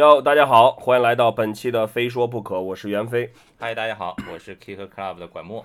[0.00, 3.30] 哟，大家好，欢迎来到本期的《非说不可》，我是袁飞。
[3.58, 5.62] 嗨，大家好，我是 Kick Club 的管墨。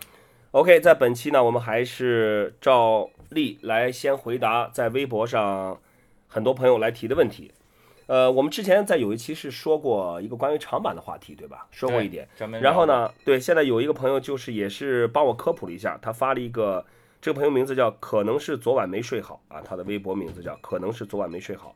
[0.51, 5.79] OK，在本期呢，我们还是照例来先回答在微博上
[6.27, 7.53] 很多朋友来提的问题。
[8.07, 11.65] 呃，我们之前在有一期是说过一个关于长板的话题，对吧？
[11.71, 12.27] 说过一点。
[12.59, 16.85] 然后呢，对，现在有一个朋友就是也是帮我科普了一下，他发了一个，
[17.21, 21.73] 这个朋友名字叫可能是昨晚没睡好啊，他的微博名字叫可能是昨晚没睡好。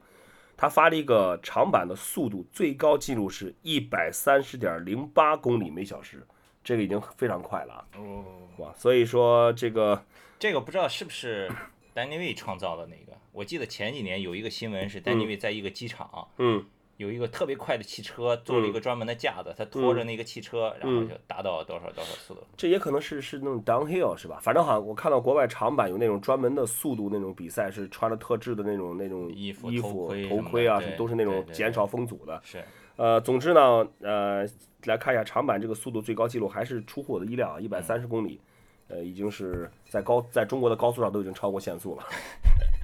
[0.62, 6.28] 他发了一个长板的速度最高记录是一百三十点零八公里每小时，
[6.62, 7.88] 这个已经非常快了啊！
[7.96, 8.26] 哦，
[8.58, 10.04] 哇，所以说这个
[10.38, 11.50] 这个不知道是不是
[11.94, 13.18] 丹尼卫创造的那个？
[13.32, 16.66] 我记得前几年有一个新闻是丹尼卫在一个机场，嗯，
[17.00, 22.42] 有一个特别快的汽车，做了一个专门的架子，他拖着那个汽车，然后就达到多少多少速度。
[22.58, 24.38] 这也可能是是那种 downhill 是吧？
[24.42, 32.42] 反正好像我看到国外长板有那种专门的速度那种比赛，是穿了特制的那种那种衣服衣服头盔啊，什么都是那种减少风阻的。
[32.44, 32.62] 是，
[32.98, 34.46] 呃，总之呢，呃，
[34.84, 38.42] 来看一下长板这个速度最高记录还是出乎我的意料啊，一百三十公里，
[38.90, 42.04] 呃，已经是在高在中国的高速上都已经超过限速了。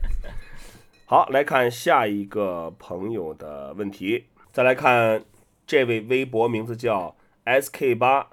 [1.08, 5.24] 好，来看下一个朋友的问题，再来看
[5.68, 8.32] 这位微博名字叫 SK 八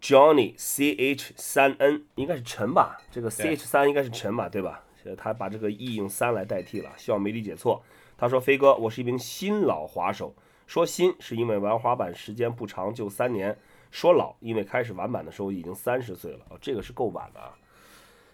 [0.00, 2.98] Johnny CH 三 N，应该是陈吧？
[3.10, 4.84] 这个 CH 三应该是陈吧，对吧？
[5.04, 7.82] 呃他把这个 E 用三来代替了，希望没理解错。
[8.16, 10.34] 他说：“飞哥，我是一名新老滑手，
[10.66, 13.54] 说新是因为玩滑板时间不长，就三年；
[13.90, 16.40] 说老，因为开始玩板的时候已经三十岁了。
[16.48, 17.52] 哦，这个是够晚的啊。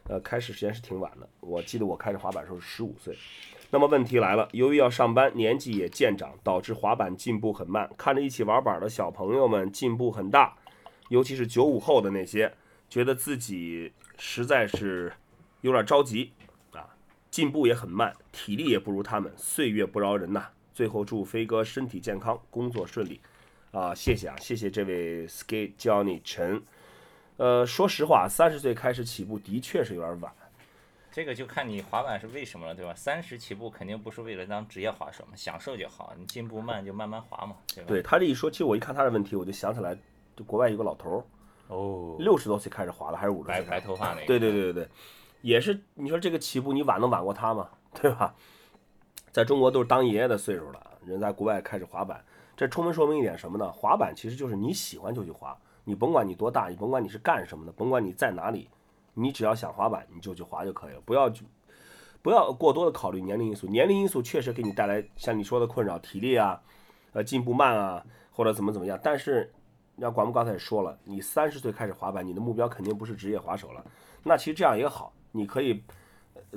[0.09, 3.17] 呃，开始时间是挺晚的，我记得我开始滑板的时候是十五岁。
[3.71, 7.91] 那么问题来了，由于要上班，年纪也渐长，导致滑板进步很慢。
[7.99, 10.57] 看着一起玩板的小朋友们进步很大，
[11.09, 12.55] 尤其是九五后的那些，
[12.89, 15.12] 觉得自己实在是
[15.62, 16.33] 有点着急
[16.73, 16.95] 啊，
[17.31, 20.49] 进步也很慢，体力也不如他们，岁月不饶人呐。
[20.73, 23.19] 最后祝飞哥身体健康，工作顺利
[23.73, 23.94] 啊！
[23.94, 26.62] 谢谢啊，谢谢这位 Skate Johnny 陈。
[27.37, 30.33] 呃，说实话，三十岁开始起步的确是有点晚。
[31.13, 32.95] 这个就看你滑板是为什么了，对吧？
[32.95, 37.89] 三十起步肯定不是为了当职业滑手嘛，享受就好，你进步慢就慢慢滑嘛，对吧？
[37.89, 39.97] 对他这一说，其实我一看他的问题，我就想起来，
[40.37, 41.25] 就国外有个老头儿，
[41.75, 43.71] 哦，六十多岁开始滑了，还是五十岁白？
[43.71, 44.89] 白头发那个，对对对对对，
[45.41, 47.69] 也是你说这个起步，你晚能晚过他吗？
[47.95, 48.35] 对吧？
[49.33, 52.23] 在中国都是当爷爷的岁数了，人在国外开始滑板，
[52.57, 53.71] 这充分说明一点什么呢？
[53.73, 55.57] 滑板其实就是你喜欢就去滑，
[55.89, 58.69] 你甭管你多大，你甭管你是干什么的，甭管你在哪里，
[59.15, 61.45] 你只要想滑板，你就去滑就可以了，不要去。
[62.23, 66.61] 不要过多的考虑年龄因素，年龄因素确实给你带来像你说的困扰，体力啊，
[67.13, 68.99] 呃，进步慢啊，或者怎么怎么样。
[69.01, 69.55] 但是，
[69.95, 73.85] 让管木刚才也说了，你三十岁开始滑板，你的目标肯定不是职业滑手了。
[74.25, 75.81] 那其实这样也好，你可以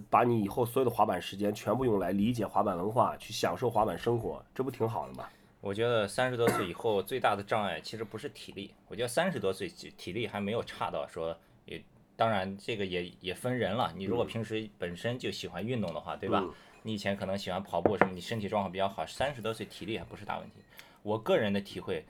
[0.10, 5.26] 把你以后所有的滑板时间全部用来理解滑板文化，去享受滑板生活，这不挺好的吗？
[5.62, 11.82] 我觉得三十多岁以后最大的障碍其实不是体力，我觉得三十多岁体体力还没有差到说也，
[12.16, 13.94] 当然这个也也分人了。
[13.96, 16.40] 你如果平时本身就喜欢运动的话，对吧？
[16.44, 20.56] 嗯你以前可能喜欢跑步什么，你身体状况比较好，三十多岁体力还不是大问题。
[21.04, 22.06] 我个人的体会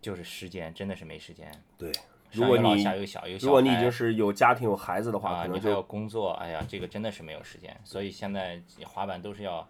[0.00, 1.92] 就是时间真的是没时间，对，
[2.32, 7.78] 如果你下有小，有小如果你已经是有家庭有孩子的话，啊，可能你还要工作，哎呀，这个真的是没有时间。
[7.84, 9.68] 所以现在滑板都是要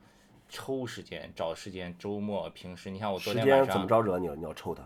[0.48, 2.90] 抽时间、找时间，周末、平时。
[2.90, 4.36] 你看我昨天晚上间怎么着惹你了？
[4.36, 4.82] 你要抽他。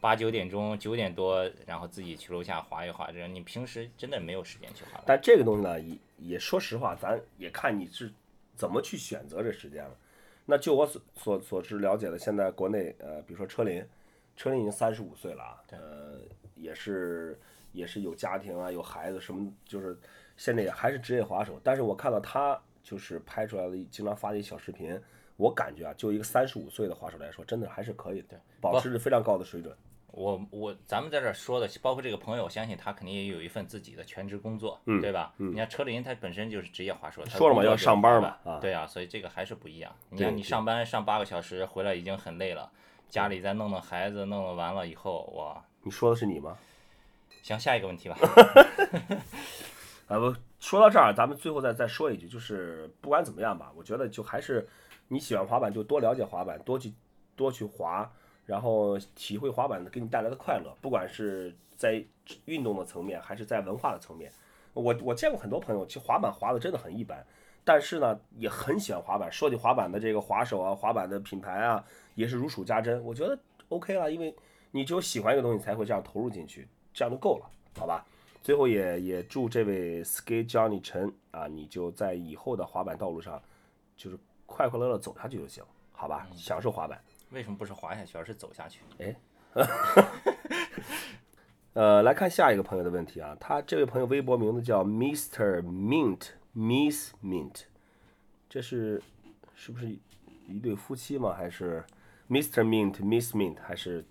[0.00, 5.02] 八九点钟、九点多，然后自己去楼下滑一滑，这样你平时真的没有时间去滑。
[5.04, 8.12] 但这个东西呢，也也说实话，咱也看你是
[8.54, 9.90] 怎么去选择这时间了。
[10.46, 13.84] 那就我所所所知了解的，现在国内呃，比如说车林，
[14.36, 16.20] 车林已经三十五岁了啊，呃，
[16.54, 17.38] 也是
[17.72, 19.98] 也是有家庭啊，有孩子什么，就是
[20.36, 21.60] 现在也还是职业滑手。
[21.64, 25.00] 但是我看到他就是拍出来的，经常发的一小视频，
[25.36, 29.76] 我感觉啊，就一个三十五岁的滑手来说，真的还是可以的，保持着非常高的水准。
[30.10, 35.32] 我我咱们在这儿说的，包括这个朋友，我相信他肯定也有一份自己的全职工作，对吧？
[35.36, 39.94] 你看车林他本身就是职业滑手，说了嘛要上班嘛啊对啊，所以这个还是不一样。
[40.08, 42.72] 你看你上班上八个小时，回来已经很累了，
[43.08, 46.56] 家里再弄弄孩子，弄弄完了以后，哇，你说的是你吗？
[47.42, 48.16] 行，下一个问题吧。
[50.08, 54.66] 啊不，说到这儿，咱们最后再再说一句，就是不管怎么样吧，我觉得就还是
[55.08, 56.94] 你喜欢滑板，就多了解滑板，多去
[57.36, 58.10] 多去滑，
[58.46, 62.02] 然后体会滑板给你带来的快乐，不管是在
[62.46, 64.32] 运动的层面，还是在文化的层面。
[64.72, 67.22] 我我见过很多朋友，其实滑板滑的真的很一般，
[67.62, 69.30] 但是呢也很喜欢滑板。
[69.30, 71.84] 说起滑板的这个滑手啊，滑板的品牌啊，
[72.14, 73.04] 也是如数家珍。
[73.04, 73.38] 我觉得
[73.68, 74.34] OK 了，因为
[74.70, 78.06] 你只有喜欢一个东西，才会这样投入进去，这样就够了，好吧？
[78.48, 83.38] 最后也也祝这位 Skate Johnny 陈啊，你就在以后的滑板道路上，
[83.94, 85.62] 就是快快乐乐走下去就行，
[85.92, 86.98] 好吧，享受滑板。
[87.30, 88.80] 为什么不是滑下去，而是走下去？
[89.00, 89.14] 哎
[91.74, 95.60] 呃，来看下一个朋友的问题啊，他这位朋友微博名字叫 Mr.
[95.60, 97.64] Mint Miss Mint，
[98.48, 99.02] 这是
[99.54, 99.90] 是不是
[100.46, 101.34] 一对夫妻吗？
[101.34, 101.84] 还是
[102.30, 102.64] Mr.
[102.64, 104.02] Mint Miss Mint 还是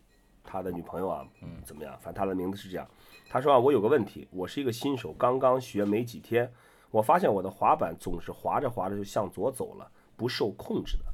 [0.43, 1.27] 他的女朋友啊？
[1.41, 1.97] 嗯，怎么样？
[1.99, 2.87] 反正他的名字是这样。
[3.29, 6.51] 他说啊，我有个问题，我是一个新手，刚刚学没几天，
[6.91, 11.05] 我发现我的滑板总是滑着滑着就向左走了，不受控制的。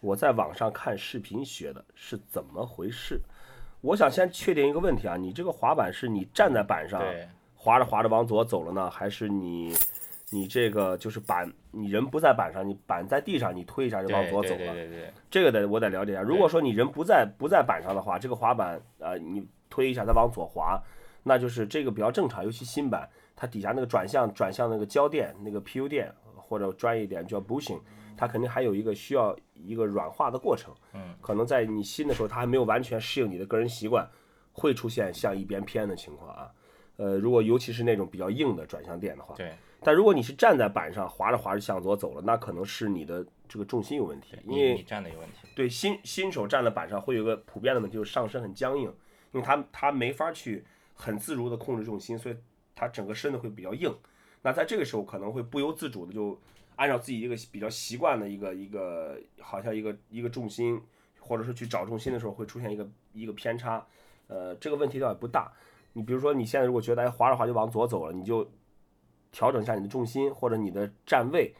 [0.00, 3.20] 我在网上看视频学的，是怎么回事？
[3.82, 9.74] 我想先确定一个问题啊，你这个滑板是你站在板上对，滑着滑着往左走了呢，还是你
[10.30, 14.58] 你这个就是板你人不在板上，你板在地上，你推一下就往左走了？
[14.58, 16.22] 对对对对，这个得我得了解一下。
[16.22, 20.82] 如果说你人不在不在板上的话，这个滑板呃你推一下它往左滑，
[21.22, 22.44] 那就是这个比较正常。
[22.44, 27.80] 尤其新版，它底下那个转向转向那个胶垫那个 PU 垫，或者专业一点叫 bushing，
[28.16, 30.74] 它肯定还有一个需要一个软化的过程。
[30.94, 34.08] 嗯，可能在你新的时候，它还没有完全适应你的个人习惯，
[34.52, 36.50] 会出现向一边偏的情况啊。
[36.96, 45.48] 呃，如果尤其是那种比较硬的转向垫的话，对，但如果你是站在板上滑着滑着向左走了，那可能是你的这个重心有问题，因为你你站的有问题。
[45.56, 48.84] 对新新手站在板上会有个普遍的问题，就是上身很僵硬，
[49.32, 52.36] 因为他他没法去很自如的控制重心，所以
[52.74, 53.94] 他整个身子会比较硬。
[54.42, 56.38] 那在这个时候可能会不由自主的就
[56.76, 60.80] 按照自己一个比较习惯的一个一个好像一个一个重心，
[61.20, 63.86] 或者是去找重心的时候会出现一个一个偏差。
[64.26, 65.52] 呃，这个问题倒也不大。
[65.92, 68.50] 你比如说你现在如果觉得哎滑着滑就往左走了，你就
[69.30, 71.54] 调整一下你的重心或者你的站位，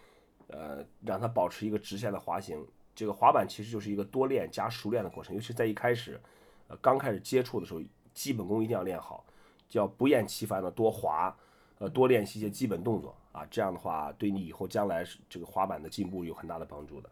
[0.48, 2.66] 呃，让它保持一个直线的滑行。
[2.94, 6.20] 这个滑板其实就是一个多练加熟练的过程，尤其在一开始，
[6.68, 7.80] 呃，刚开始接触的时候，
[8.14, 9.24] 基本功一定要练好，
[9.68, 11.34] 叫不厌其烦的多滑，
[11.78, 17.10] 呃，多练习一些基本动作啊，这样的话对你以后将来这个滑板的进步有很大的帮助的。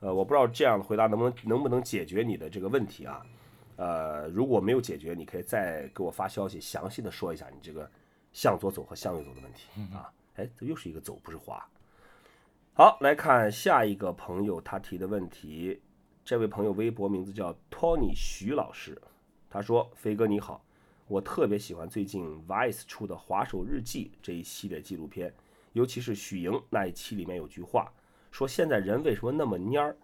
[0.00, 3.24] 呃，我不知道这样的回答能不能能不能解决你的这个问题啊？
[3.76, 7.90] 呃，如果没有解决，你可以再给我发消息，详细的说一下你这个
[8.32, 10.12] 向左走和向右走的问题啊。
[10.36, 11.66] 哎，这又是一个走，不是滑。
[12.74, 15.80] 好，来看下一个朋友他提的问题。
[16.24, 19.00] 这位朋友微博名字叫托尼徐老师，
[19.56, 20.62] 他说：“飞哥你好，
[21.08, 25.32] 我特别喜欢最近 Vice 出的《滑手日记》这一系列纪录片，
[25.72, 27.90] 尤其是许莹那一期里面有句话，
[28.30, 29.96] 说现在人为什么那么蔫儿？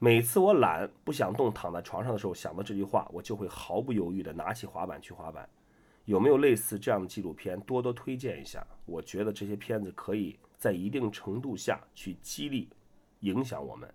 [0.00, 5.48] 每次我懒不想动，躺在床上的时候想到这句话，我就会毫不犹豫地拿起滑板去滑板。
[6.06, 7.60] 有没有类似这样的纪录片？
[7.60, 8.66] 多多推荐一下。
[8.84, 12.68] 我觉得这些片子可以在一定程度下去激励、
[13.20, 13.88] 影响我们。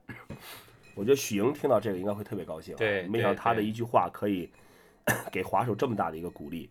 [0.96, 4.50] 我觉得许莹听到这个应该会特别高兴、啊，对没想到对他的一句话可以
[5.32, 6.70] 给滑手这么大的一个鼓励。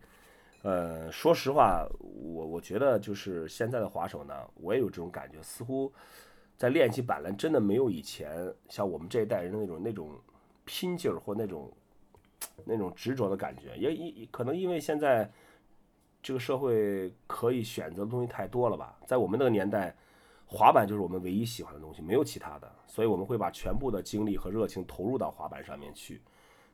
[0.62, 5.90] 呃，说实话，我我觉得就是现在的滑手呢，我也有这种感觉，似乎
[6.58, 10.20] 在练习板来真的没有以前像我们这一代人的那种那种
[10.66, 11.72] 拼劲儿或那种
[12.66, 15.30] 那种执着的感觉，也也可能因为现在
[16.22, 19.96] 这个社会可以选择的东西太多了吧，在我们那个年代，
[20.52, 26.20] 滑板就是我们唯一喜欢的东西，没有其他的，所以我们会把全部的精力和热情投入到滑板上面去。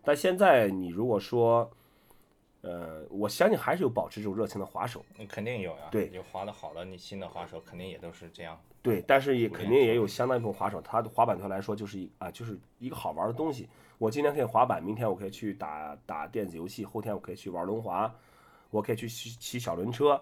[0.03, 1.71] 但现在你如果说，
[2.63, 8.59] 呃，我相信还是有保持这种热情的滑手，那肯定有呀，对有滑的好的，你新的滑手肯定也都是这样。
[8.81, 13.69] 对，但是也肯定也有相当一部分滑手，他的滑板对他来说就是一啊，就是一个好玩的东西。
[13.99, 18.11] 我今天可以滑板，明天我可以去打打电子游戏，后天我可以去玩轮滑，
[18.71, 20.19] 我可以去骑骑小轮车。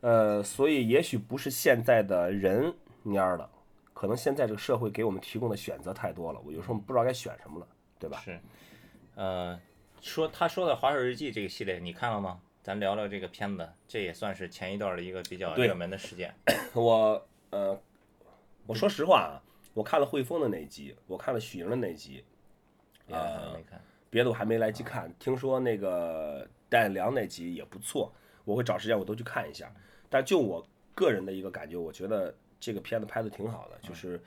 [0.00, 2.72] 呃，所以也许不是现在的人
[3.04, 3.50] 蔫儿了，
[3.92, 7.66] 可能现在这个社会给我们提供的选择太多了，我有时候不知道该选什么了，
[7.98, 8.20] 对吧？
[8.24, 8.40] 是，
[9.16, 9.58] 呃，
[10.00, 12.40] 说他说的《滑手日记》这个系列，你看了吗？
[12.62, 16.34] 咱聊聊这个片子，这也算是前一段的一个比较热门的事件。
[16.74, 17.80] 我呃，
[18.66, 19.40] 我说实话啊，
[19.72, 22.22] 我看了汇丰的那一集，我看了许莹的那一集。
[24.10, 28.12] 别的我还没来及看，听说那个戴良那集也不错，
[28.48, 29.70] 我会找时间我都去看一下。
[30.08, 34.18] 但就我个人的一个感觉，我觉得这个片子拍的挺好的，就是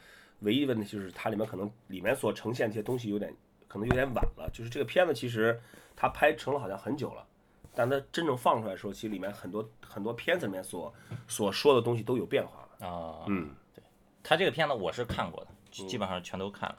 [0.42, 3.36] 唯一问题就是它里面可能里面所呈现这些东西有点
[3.68, 5.60] 可能有点晚了，就是这个片子其实
[5.96, 7.25] 它拍成了好像很久了。
[7.74, 10.94] 但它真正放出来的时候，其实里面很多很多片子里面所
[11.28, 12.88] 所说的东西都有变化了。
[12.88, 13.82] 啊，嗯，对
[14.22, 16.78] 他这个片子我是看过的，基基本上全都看了。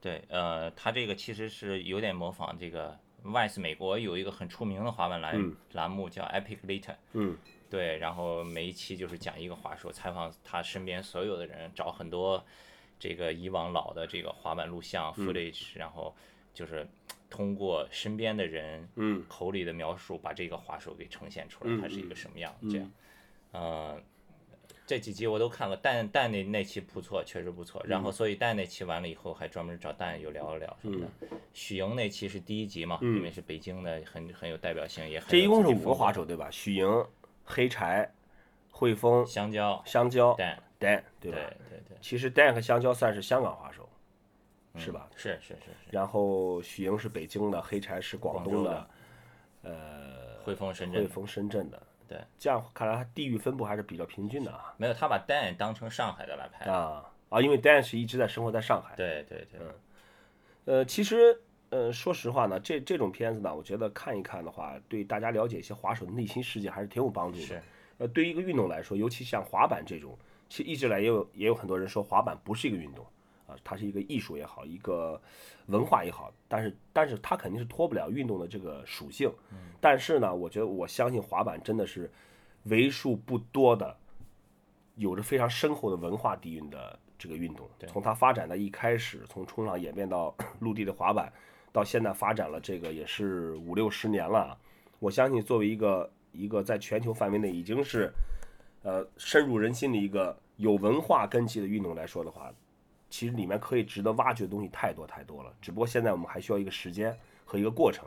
[0.00, 7.36] 对，呃，他这个其实是有点模仿这个 Vice 美国有一个很出名的滑板栏栏目叫 Epic Later，嗯，
[7.68, 12.44] 对，然后每一期就是讲一个滑手，采访他身边所有的人，找很多
[12.98, 16.14] 这个以往老的这个滑板录像 footage，、然后
[16.54, 16.86] 就是
[17.28, 19.24] 通过身边的人嗯。
[19.28, 22.90] 口里的描述，把这个滑手给呈现出来，它是一个什么样这样。
[23.52, 24.00] 呃，
[24.88, 27.78] 这几集我都看了，蛋蛋那那期不错，确实不错。
[27.84, 31.06] 嗯然后所以蛋那期完了以后，还专门找蛋又聊了聊什么的。
[31.20, 36.48] 嗯许莹那期是第一集嘛，因为是北京的，很很有代表性，也很这一共是五个滑手对吧？
[36.50, 37.06] 许莹、
[37.44, 38.10] 黑柴、
[38.70, 41.50] 汇丰、香蕉香蕉、蛋，Dan 对对吧？
[41.68, 43.86] 对对，其实 Dan 和香蕉算是香港滑手，
[44.76, 45.06] 是吧？
[45.16, 45.90] 是是是是。
[45.90, 48.88] 然后许莹是北京的，黑柴是广东的，
[49.62, 51.82] 呃，汇丰深圳汇丰深圳的。
[52.08, 54.74] 对，这样看来它地域分布还是比较平均的啊。
[54.78, 56.70] 没有，他把 Dan 当成上海的来拍。
[56.70, 58.96] 啊啊，因为 Dan 是一直在生活在上海。
[58.96, 59.60] 对对对，
[60.64, 61.38] 呃，其实，
[61.68, 67.44] 呃，说实话呢，这这种片子呢，我觉得看一看的话，对大家了解一些滑手的内心世界还是挺有帮助的。
[67.44, 67.62] 是。
[67.98, 70.16] 呃，对于一个运动来说，尤其像滑板这种，
[70.48, 73.04] 其实一直以来也有也有很多人说滑板不是一个运动
[73.48, 75.20] 啊，它是一个艺术也好，一个
[75.66, 79.32] 文化也好，但是但是它肯定是脱不了运动的这个属性。
[79.80, 82.08] 但是呢，我觉得我相信滑板真的是
[82.64, 83.96] 为数不多的
[84.96, 87.66] 有着非常深厚的文化底蕴的这个运动。
[87.86, 91.32] 从它发展的一开始，从冲浪演变到 陆地的滑板，
[91.72, 94.58] 到现在发展了这个也是五六十年了啊。
[94.98, 98.12] 我相信作为一个一个在全球范围内已经是
[98.82, 102.52] 呃深入人心的一个有文化根基的运动来说的话，
[103.10, 105.52] 其实里面可以值得挖掘的东西太多太多了。
[105.60, 108.06] 只不过现在我们还需要一个时间和一个过程。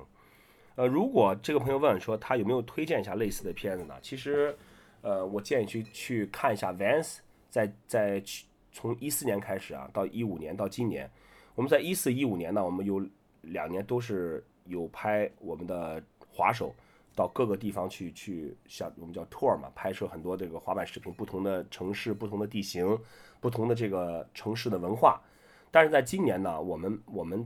[0.75, 3.96] 呃，如果这个朋友问说他有没有推荐一下类似的片子呢？
[4.01, 4.58] 其实，
[5.01, 7.17] 呃，我建议去去看一下 Vance
[7.50, 11.12] 在在去从一四年开始啊，到一五年到今年，
[11.55, 13.05] 我们在一四一五年呢，我们有
[13.41, 16.74] 两年都是有拍我们的滑手
[17.13, 22.98] 到各个地方去去，像我们叫 tour 嘛，拍摄很多这个滑板视频，不同的城市、不同的地形、
[23.41, 25.21] 不同的这个城市的文化。
[25.69, 27.45] 但是在今年呢，我们我们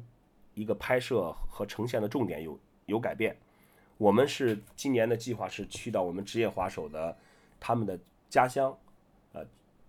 [0.53, 3.35] 一个拍摄和呈现的重点有有改变。
[3.97, 7.17] 我们是今年的计划是去到我们职业滑手的
[7.59, 7.97] 他们的
[8.29, 8.77] 家乡，
[9.31, 9.45] 呃，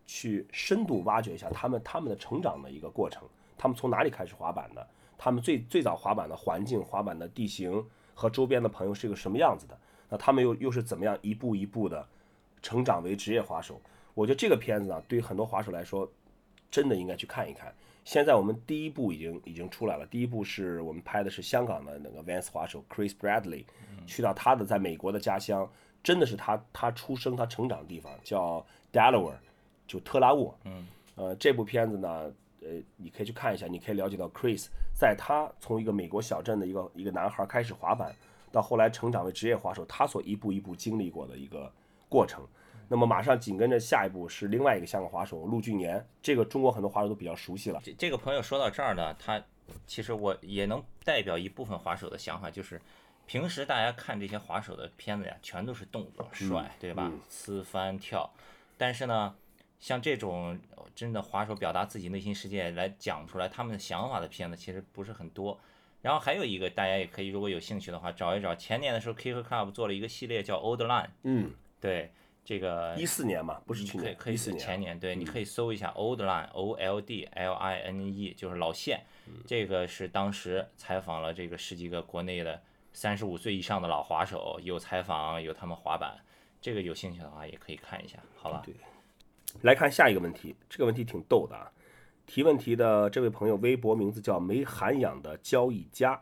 [0.06, 4.86] 去深度挖掘一下他们他们的成长的一个过程，他们从哪里开始滑板的，
[5.18, 7.84] 他们最最早滑板的环境、滑板的地形
[8.14, 9.76] 和周边的朋友是一个什么样子的，
[10.08, 12.06] 那他们又又是怎么样一步一步的
[12.62, 13.80] 成长为职业滑手？
[14.16, 16.11] 我觉得这个片子呢，对于很多滑手来说，
[16.70, 17.70] 真的应该去看一看。
[18.02, 23.66] 现在我们第一部已经已经出来了，第一部是我们拍的是香港的那个 Vance 滑手 Chris Bradley，
[24.06, 25.70] 去到他的在美国的家乡，
[26.02, 29.37] 真的是他他出生他成长的地方，叫 Delaware，
[29.87, 30.56] 就特拉沃。
[30.64, 32.32] 嗯，呃，这部片子呢，
[32.62, 38.16] 呃，你可以去看一下，你可以了解到 Chris 在他从一个美国小镇的一个一个男孩开始滑板，
[38.50, 41.70] 到后来成长为职业滑手，他所一步一步经历过的一个
[42.08, 42.42] 过程。
[42.88, 47.81] 那么马上紧跟着下一步是另外一个香港滑手陆俊年，这个中国很多滑手都比较熟悉了。
[47.83, 49.43] 这这个朋友说到这儿呢，他
[49.87, 52.81] 其实我也能代表一部分滑手的想法，就是
[53.26, 57.11] 平时大家看这些滑手的片子呀，全都是动作帅，对吧？
[57.28, 58.33] 呲翻跳，
[58.76, 59.35] 但是呢，
[59.81, 60.57] 像这种
[60.95, 65.59] 真的滑手表达自己内心世界来讲出来他们的想法的片子，其实不是很多。
[66.02, 71.50] 然后还有一个，大家也可以如果有兴趣的话找一找，前年的时候 Kick Club 做了一个系列叫 Old Line，嗯，
[71.81, 72.12] 对
[72.47, 82.62] 这个一四年嘛，不是去年，可以是前年，对，你可以搜一下 Old Line O L D L I N E，就是老线，嗯这个是当时采访了这个十几个国内的
[82.93, 86.17] 三十五岁以上的老滑手，有采访，有他们滑板，
[86.61, 88.62] 这个有兴趣的话也可以看一下，好吧？
[88.65, 88.73] 对
[89.62, 91.73] 来看下一个问题，这个问题挺逗的啊。
[92.26, 96.21] 提问题的这位朋友微博名字叫没涵养的交易家，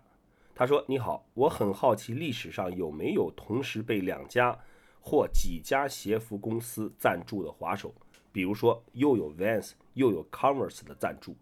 [0.55, 4.59] 他说：“你好，我很好奇历史上有没有同时被两家
[5.07, 7.95] 或几家鞋服公司赞助的滑手，
[8.33, 11.37] 比如说又有 Vans 又有 Converse 的赞助。”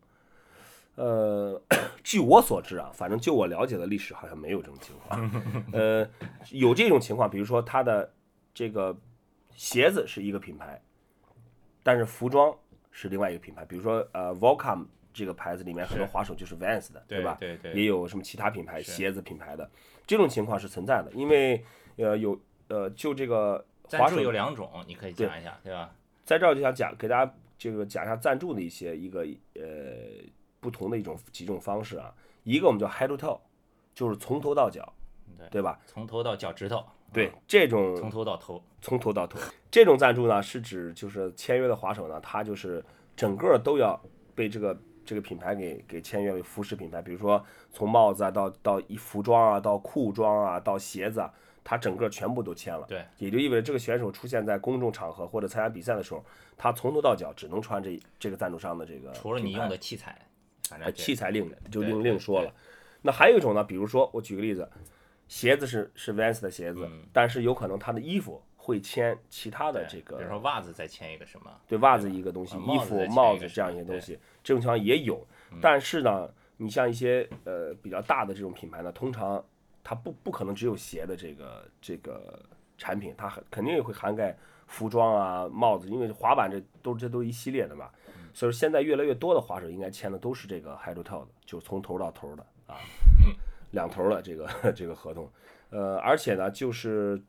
[0.97, 1.62] 呃，
[2.02, 5.64] 据我所知啊，反正就我了解的历史好像没有这种情况。
[5.73, 6.07] 呃，
[6.50, 8.12] 有这种情况，比如说他的
[8.52, 8.99] 这个
[9.54, 10.83] 鞋子是一个品牌，
[11.85, 12.52] 但是服装
[12.90, 17.37] 是另外一个品牌，比如说呃 Volcom 这个牌子里面很多滑手就是 Vans 的，对吧？
[17.38, 19.71] 对对也有什么其他品牌鞋子品牌的，
[20.04, 21.64] 这种情况是存在的，因为
[21.97, 22.38] 呃有
[22.73, 25.93] 呃就这个赞助滑手有两种，你可以讲一下，对吧？
[26.25, 29.62] 在这儿就想讲给大家这个讲一下赞助的一些一个呃
[30.61, 32.14] 不同的一种几种方式啊，
[32.45, 33.38] 一个我们叫 head to toe，
[33.95, 34.91] 就是从头到脚，
[35.37, 35.79] 对对吧？
[35.87, 39.38] 从头到脚趾头，对，这种从头到头，从头到头。
[39.71, 42.83] 这种赞助呢，是指就是签约的滑手呢，他就是
[43.14, 44.00] 整个都要
[44.35, 52.87] 被这个这个品牌给给签约为服饰品牌，比如说从帽子啊到到衣服装啊，到裤装啊，到鞋子啊，他整个全部都签了。
[52.88, 56.25] 对，也就意味着这个选手出现在公众场合或者参加比赛的时候，
[56.57, 60.19] 他从头到脚只能穿这这个赞助商的这个，除了你用的器材，
[60.95, 62.52] 器材另就另另说了。
[63.00, 64.69] 那还有一种呢，比如说我举个例子，
[65.28, 75.26] 鞋子是是 Vans 的鞋子，嗯但是有可能他的衣服会签其他的这个比如说袜子再签一个什么，对袜子一个东西，啊衣服、帽子这样一些东西，这种情况也有。
[75.61, 79.45] 但是呢，你像一些呃比较大的这种品牌呢，通常
[79.85, 82.41] 它不不可能只有鞋的这个这个
[82.79, 84.37] 产品，它很肯定也会涵盖
[84.67, 87.91] 服装啊、帽子，因为滑板这都这都一系列的嘛。
[88.09, 92.77] 嗯所以说现在越来越多的滑手应该签的都是这个 head to toe 的，就是从头到头的啊，
[93.73, 95.31] 两头的这个这个合同。
[95.69, 97.23] 呃，而且呢，就是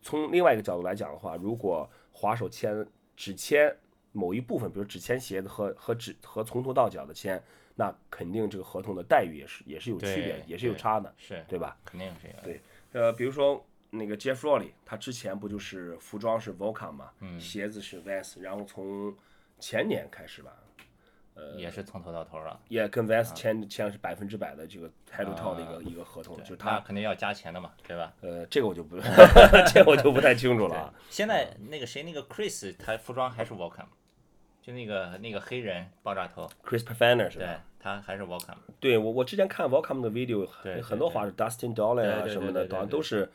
[0.00, 3.76] 从另外一个角度来讲的话，如果滑手签只签
[4.12, 7.42] 某一部分，比如只签鞋子和和只和从头到脚的签，
[7.80, 11.76] 那肯定这个合同的待遇也是也是有区别的，也是有差的，是对吧？
[11.84, 12.36] 肯定是这样。
[12.42, 12.60] 对
[12.92, 19.16] 呃，比如说那个 Jeff Rowley，他之前不就是服装是 Volcom 嘛，嗯鞋子是 Vans，然后从
[19.60, 20.50] 前年开始吧，
[21.34, 22.58] 呃也是从头到头了。
[22.66, 28.12] 也跟 Vans 签签的是百分之百的这个 head to toe 的一个、啊一个合同，就是他肯定要加钱的嘛，对吧？
[28.22, 28.96] 呃，这个我就不
[29.72, 30.94] 这个我就不太清楚了啊。
[31.10, 33.86] 现在那个谁，那个 Chris，他服装还是 Welcome，
[34.68, 37.64] 就那个那个黑人爆炸头，Chris Pafana 是对吧？
[37.80, 38.58] 他还是 Welcome。
[38.78, 43.30] 对我我之前看 Welcome 的 video，对对很多滑手 Dustin Dollin 啊对对什么的，对对好像都是，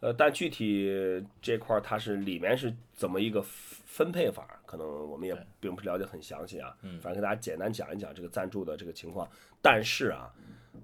[0.00, 6.76] 呃，但具体这块儿它是里面是怎么一个分配法，可能我们也并不是了解很详细啊。
[6.82, 9.26] 嗯反正给大家简单讲一讲这个赞助的这个情况。
[9.62, 10.30] 但是啊，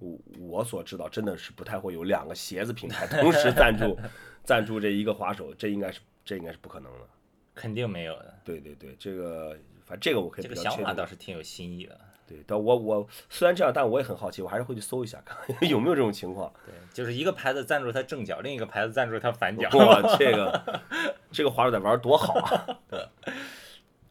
[0.01, 3.99] 我我所知道真的是不太会有两个鞋子品牌同时赞助
[4.43, 7.07] 赞助这一个滑手，这应该是这应该是不可能的。
[7.55, 11.99] 肯定没有的，对对对，这个反正这个我可以这个想法倒是挺有新意的。
[12.27, 16.51] 对，但我我虽然这样，但我也很好奇，我还是会去搜一下，看有没有这种情况。
[16.65, 19.69] 对，就是一个牌子赞助他正脚，另一个牌子赞助他反脚。
[19.77, 20.83] 哇， 这个
[21.31, 22.67] 这个滑手得玩多好啊！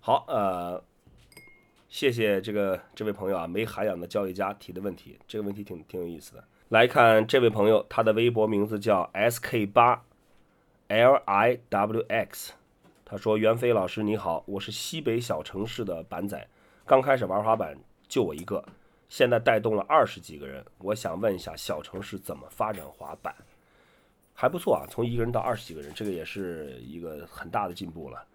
[0.02, 0.84] 好，呃，
[1.90, 6.44] 谢谢这个这位朋友啊，没涵养的教育家提的问题，这个问题挺挺有意思的。
[6.70, 10.04] 来看这位朋友，他的微博名字叫 SK 八
[10.90, 12.50] LIWX，
[13.12, 16.48] 他说：“袁飞老师你好，我是西北小城市的板仔，
[16.86, 17.78] 刚开始玩滑板
[18.08, 18.64] 就我一个，
[19.10, 23.36] 现在带动了二十几个人，我想问一下小城市怎么发展滑板？”
[24.34, 28.26] 还不错啊，从一个人到二十几个人，这个也是一个很大的进步了。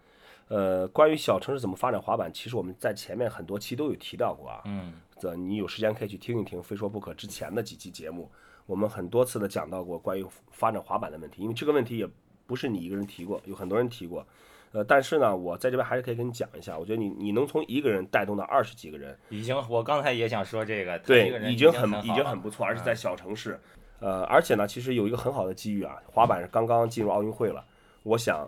[0.49, 4.61] 呃，关于小城市怎么发展滑板，其实我们在前面很多期都有提到过啊。
[4.65, 8.29] 嗯，这你有时间可以去听一听《非说不可》之前的几期节目，
[8.67, 12.07] 我们很多次的讲到过关于发展滑板的问题，因为这个问题也
[12.45, 14.23] 不是你一个人提过，有很多人提过。
[14.71, 23.59] 呃，但是呢，我在这边还是可以跟你讲一下，我觉得你你能从一个人带动到二十几个人，已经，我刚才也想说这个，个对，已经很已经很不错，而且在小城市，
[23.99, 27.65] 呃，而且呢，其实有一个很好的机遇啊，滑板刚刚进入奥运会了，
[28.03, 28.47] 我想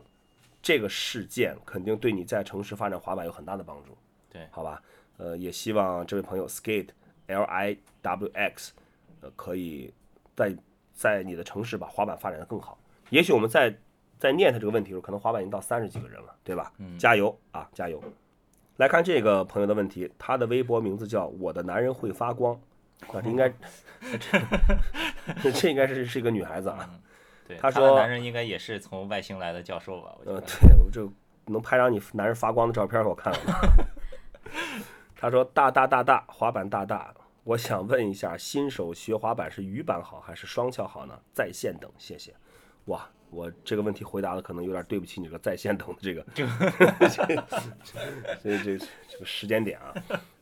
[0.61, 3.97] 这个事件肯定对你在城市发展滑板有很大的帮助，
[4.31, 4.81] 对好吧？
[5.17, 6.89] 呃，也希望这位朋友 skate
[7.27, 8.73] L I W X，
[9.21, 9.93] 呃，可以
[10.35, 10.55] 在
[10.93, 12.77] 在你的城市把滑板发展的更好。
[13.09, 13.73] 也许我们在
[14.19, 16.71] 在念他这个问题的时候，可能滑板已经到三十几个人了，对吧？
[16.99, 18.03] 加油啊，加油！
[18.75, 22.53] 来看这个朋友的问题，他的微博名字叫“我的男人会发光”，
[23.11, 23.49] 啊，这应该，
[25.41, 26.89] 这这应该是是一个女孩子啊。
[27.47, 30.15] 对，他说他的男人应该也是从外星来的教授吧？
[30.19, 30.47] 我觉呃，得。
[30.47, 31.11] 对，我就
[31.45, 33.69] 能拍张你男人发光的照片给我看看。
[35.15, 41.19] 他说：“大大大大滑板大大，我想问一下，新手学滑板是鱼板好还是双翘好呢？
[41.33, 42.33] 在线等，谢谢。”
[42.85, 46.47] 哇，我这个问题回答的可能有点对不起你这个在线等的这个这
[48.41, 49.93] 这这这个时间点啊。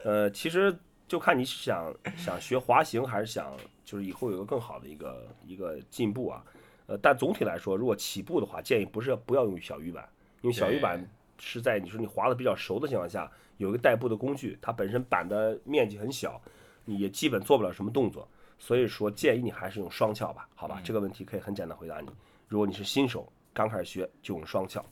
[0.04, 0.76] 呃，其实
[1.08, 6.44] 就看你是想想学滑行，还是想就是以后有个更好的一个一个进步啊。
[6.86, 10.08] 呃，但总体来说，如果起步的话，建议不是不要用小鱼板，
[10.42, 11.06] 因为小鱼板
[11.38, 16.42] 是在你说你滑的比较熟的情况下，有一个代步的工具，它本身板的面积很小，
[16.86, 18.26] 你也基本做不了什么动作，
[18.58, 20.80] 所以说建议你还是用双翘吧，好吧？
[20.82, 22.08] 这个问题可以很简单回答你。
[22.48, 24.84] 如果你是新手，刚开始学就用双翘。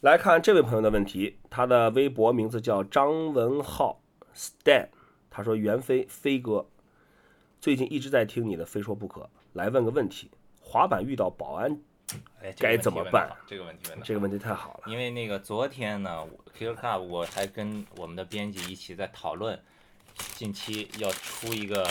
[0.00, 4.00] 来看这位朋友的问题，他的微博名字叫张文浩
[4.32, 4.88] Stan，
[5.28, 6.68] 他说：“袁飞飞哥，
[7.60, 9.22] 最近一直在听你的《非说不可》，
[9.54, 11.80] 来问个问题：滑板遇到保安，
[12.40, 14.84] 哎，该怎么办这个问题问的这个问题太好了。
[14.86, 19.60] 因为那个昨天呢我，Killer Club 我还跟我们的编辑一起在讨论，
[20.36, 21.84] 近期要出一个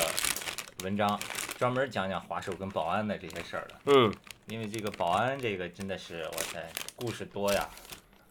[0.85, 1.19] 文章，
[1.57, 3.75] 专门讲讲滑手跟保安的这些事儿的。
[3.87, 4.13] 嗯，
[4.47, 7.69] 因为这个保安这个真的是，哇塞，故事多呀，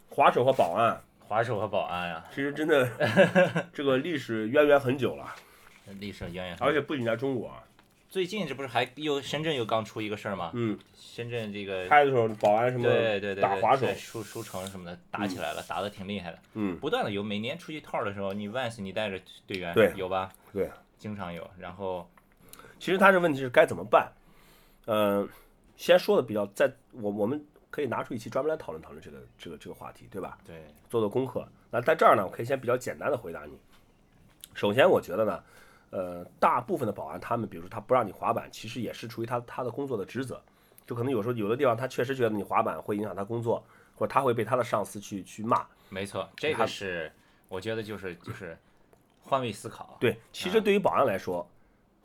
[0.09, 0.99] 滑手和保安
[1.29, 2.89] 滑手和保安呀，其实真的
[3.75, 5.35] 这个历史渊源很久了，
[6.01, 6.57] 历史渊源。
[6.59, 7.63] 而且不仅在中国啊，
[8.09, 10.53] 最近这不是还又深圳又刚出一个事儿吗？
[10.55, 16.39] 嗯，深圳这个拍的时候保安什么对对对对打滑手对，书书城什么的打起来了，打得挺厉害的。
[16.55, 20.33] 嗯，不断的有，每年出去套的时候，你 Vans 你带着队员对有吧？
[20.51, 21.47] 对，经常有。
[21.59, 22.09] 然后
[22.79, 24.11] 其实他这问题是该怎么办？
[24.87, 25.29] 嗯、
[25.77, 30.39] 先说的比较，在我我们可以拿出一期专门来讨论讨论这个这个这个话题，对吧？
[30.47, 31.47] 对，做做功课。
[31.71, 33.59] 那在这儿呢，我可以先比较简单的回答你。
[34.55, 35.45] 首先，我觉得呢，
[35.91, 40.43] 呃，大部分的保安他们，比如说他不让你滑板，其实也是出于他他的工作的职责。
[40.87, 43.63] 就可能有时候有的地方他确实觉得你滑板会影响他工作，
[43.97, 45.67] 或者他会被他的上司去去骂。
[45.89, 47.13] 没错，这个是
[47.49, 48.57] 我觉得就是就是
[49.21, 49.97] 换位思考。
[50.01, 51.47] 对，其实对于保安来说，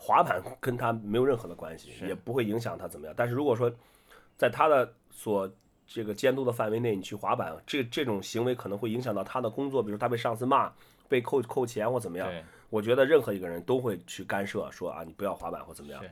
[0.03, 3.13] 滑板跟他没有任何的关系，也不会影响他怎么样。
[3.15, 3.71] 但是如果说
[4.35, 5.47] 在他的所
[5.85, 10.73] 这个监督的范围内，你去滑板，这这种行为可能会影响到他的工作，比如他被上司骂、
[11.07, 12.27] 被扣扣钱或怎么样。
[12.27, 16.09] 对，我觉得任何一个人都会去干涉，说啊你不要滑板或怎么样是。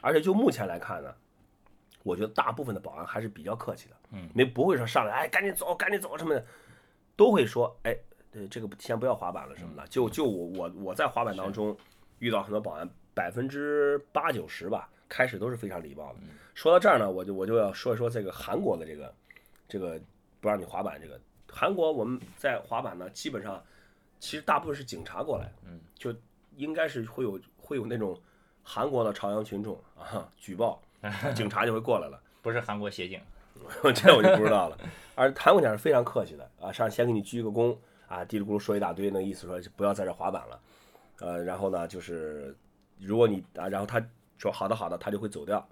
[0.00, 1.12] 而且就目前来看呢，
[2.04, 6.46] 我觉得大部分的保安还是比较客气的，嗯，没不会说上来哎赶紧走赶紧走什么的，
[7.16, 7.96] 都会说哎
[8.32, 9.86] 呃这个先不要滑板了什么嗯的。
[9.88, 11.76] 就就我我我在滑板当中
[12.18, 16.18] 遇到很多保安，百分之八九十吧，开始都是非常礼貌的。
[16.22, 19.14] 嗯说到这儿呢，我就我就要说一说这个韩国的这个
[19.66, 19.98] 这个
[20.38, 21.18] 不让你滑板这个。
[21.50, 23.62] 韩国我们在滑板呢，基本上
[24.20, 26.14] 其实大部分是警察过来，嗯，就
[26.56, 28.20] 应该是会有会有那种
[28.62, 30.82] 韩国的朝阳群众啊举报，
[31.34, 32.20] 警察就会过来了。
[32.42, 33.18] 不是韩国协警。
[33.94, 34.78] 这我就不知道了。
[35.14, 37.74] 而韩国警察是非常客气的啊，上先给你鞠个躬
[38.08, 40.60] 啊，嘀里咕噜说一大堆，那意思说不要在这滑板了。
[41.20, 42.54] 呃，然后呢，就是
[43.04, 44.04] 如果你啊，然后他
[44.38, 45.66] 说好的好的，他就会走掉。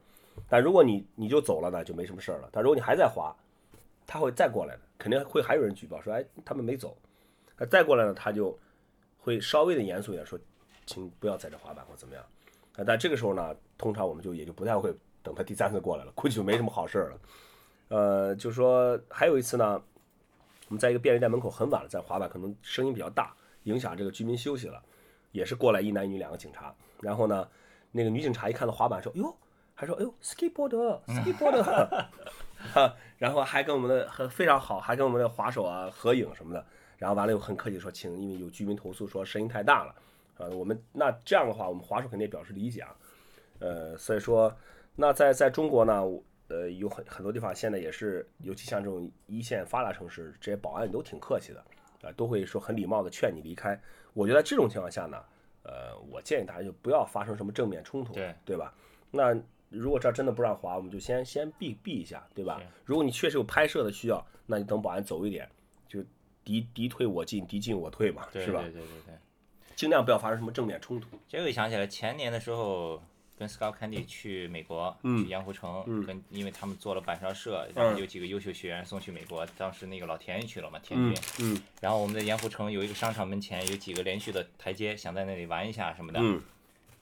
[0.49, 2.49] 但如果你你就走了呢，就没什么事儿了。
[2.53, 3.35] 但如果你还在滑，
[4.07, 6.97] 他会再过来的，肯定会还有人举报说，哎，他们没走。
[7.57, 8.59] 那再过来呢，他就
[9.19, 10.39] 会稍微的严肃一点说，
[10.87, 12.25] 请不要在这滑板或怎么样。
[12.77, 17.19] 啊，但这个时候呢，通常我们就也就不太会等他第三次过来了，估计就没什么好事儿了。
[17.89, 19.83] 呃，就说还有一次呢，
[20.69, 24.83] 我们在一个便利店门口很晚了，在滑板，可能声音比较大，影响这个居民休息了，
[25.33, 26.75] 也是过来一男一女两个警察。
[27.01, 27.49] 然后呢，
[27.91, 29.37] 那个女警察一看到滑板说：“哟，
[29.75, 36.65] 还说哎呦，skateboard，skateboard，哈 然后还跟我们的很非常好，还跟我们的滑手啊合影什么的。
[36.99, 39.95] 然后完了又很客气说，请，因为有居民投诉说声音太大了，
[40.37, 42.95] 呃，我们那这样的话，我们滑手肯定表示理解啊。
[43.59, 44.55] 呃，所以说，
[44.95, 46.03] 那在在中国呢，
[46.49, 51.65] 呃，有很很多地方现在也是，尤其像这种一线发达城市，这些保安都挺客气的，
[52.03, 53.81] 啊、都会说很礼貌的劝你离开。
[54.13, 55.23] 我觉得这种情况下呢，
[55.63, 58.75] 呃，我建议大家就不要发生什么正面冲突，对对吧？
[59.11, 59.35] 那
[59.69, 62.61] 如果这儿真的不让滑，我们就先先避避一下，对吧？
[62.85, 65.49] 如果你确实有拍摄的需要，那你等保安走一点，
[65.89, 66.03] 就
[66.45, 68.73] 敌敌退我进，敌进我退嘛，是吧对？
[68.73, 69.15] 对对对。
[69.77, 71.09] 尽量不要发生什么正面冲突。
[71.27, 73.03] 这个一想起来，前年的时候
[73.41, 81.25] 跟 Scott Candy 去美国，嗯去盐湖城，嗯跟因为他们做了板烧社，然后有几个优秀学员送去美国，当时那个老田也去了嘛，田嗯军。
[81.41, 86.21] 嗯然后我们在盐湖城有一个商场门前有几个连续的台阶，想在那里玩一下什么的。
[86.23, 86.39] 嗯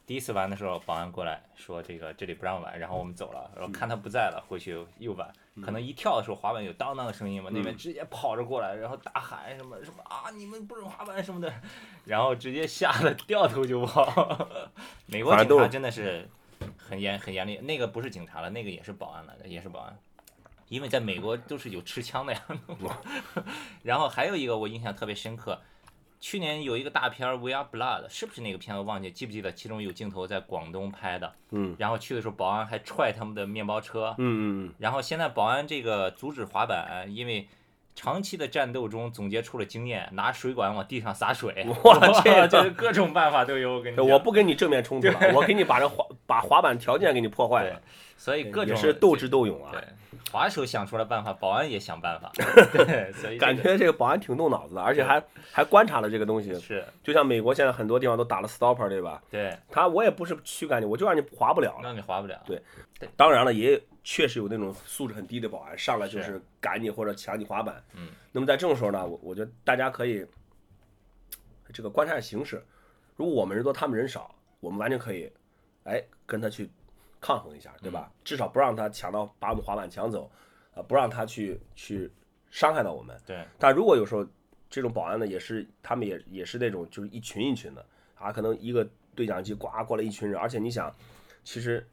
[0.09, 5.31] 第一次玩的时候，保安过来说这个这里不让玩，然后我们走了，然后看他不在了，回去又玩。
[5.61, 11.53] 可能一跳的时候滑板有当当的声音嘛，那边直接跑着过来，然后大喊什么什么啊，你们不准滑板什么的，
[12.07, 14.49] 然后直接吓得掉头就跑。
[15.05, 16.27] 美国警察真的是
[16.79, 19.95] 很严很严厉，那个不是警察了，那个也是保安来的，也是保安。
[20.71, 22.43] 因为在美国都是有持枪的呀。
[23.85, 25.61] 然后还有一个我印象特别深刻，
[26.21, 29.53] 去年有一个大片儿《We Are Blood》，是不是那个片子忘记记不记得？
[29.53, 37.49] 其中有镜头在广东拍的，嗯然后去的时候保安还踹他们的面包车，嗯嗯嗯然后现在保安这个阻止滑板，因为
[37.95, 43.75] 长期的战斗中总结出了经验，拿水管往地上洒水， 哇 这个就是各种办法都有。
[43.75, 47.81] 我跟你我不跟你正面冲突了， 我给你把这滑把滑板条件给你破坏了，，
[48.17, 49.83] 所以各种也是斗智斗勇啊对。，
[50.31, 52.31] 滑手想出来办法，保安也想办法，
[52.73, 56.55] 对，所以这个感觉这个保安挺动脑子的，而且还还观察了这个东西。
[56.61, 59.23] 是就像美国现在很多地方都打了 stopper，对吧？
[59.31, 61.83] 对，他我也不是驱赶你，我就让你滑不了了。
[61.83, 62.41] 让你滑不了。
[62.47, 62.61] 对
[63.17, 67.83] 当然了，也确实有那种素质很低的保安，上来就是是赶你或者抢你滑板。
[67.95, 70.27] 嗯，那么在这种时候呢，我我觉得大家可以
[71.73, 72.63] 这个观察形势。
[73.17, 75.31] 如果我们人多，他们人少，我们完全可以，
[75.85, 76.71] 哎，跟他去
[77.21, 78.13] 抗衡一下，对嗯吧？
[78.25, 80.31] 至少不让他抢到把我们滑板抢走，
[80.75, 82.11] 啊、不让他去去
[82.51, 83.17] 伤害到我们。
[83.27, 84.27] 对但如果有时候
[84.71, 87.85] 这种保安呢，也是他们也也是那种就是一群一群的
[88.17, 90.95] 啊，可能一个对讲机呱过来一群人，而且你想，
[91.43, 91.87] 其实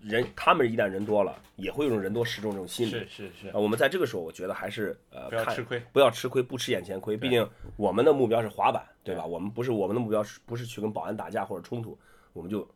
[0.00, 2.90] 人他们一旦人多了，也会有种人多势众这种心理。
[2.90, 7.16] 是是是啊，，我们在这个时候，我觉得还是呃，看不要吃亏不要吃亏，不吃眼前亏。
[7.16, 9.22] 毕竟我们的目标是滑板，对吧？
[9.22, 11.96] 对我们不是我们的目标是不是去跟保安打架或者冲突，
[12.34, 12.68] 我们就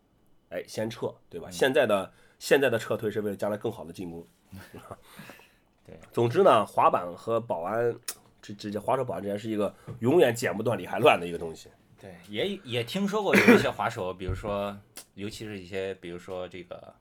[0.51, 1.51] 哎先撤，对嗯吧？
[1.51, 4.27] 现在的现在的撤退是为了将来更好的进攻。
[5.87, 7.95] 对，总之呢，滑板和保安
[8.41, 11.69] 这这这滑手保安之间是一个永远剪不断理还乱的一个东西。
[12.01, 14.79] 对，也也听说过有一些滑手，比如说，
[15.15, 16.95] 尤其是一些，比如说这个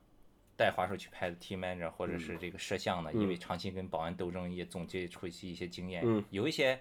[0.56, 6.02] 带滑手去拍的 team manager 或者是这个摄像的，嗯因为长期跟保安斗争，也总结出一些经验。
[6.04, 6.78] 嗯有一些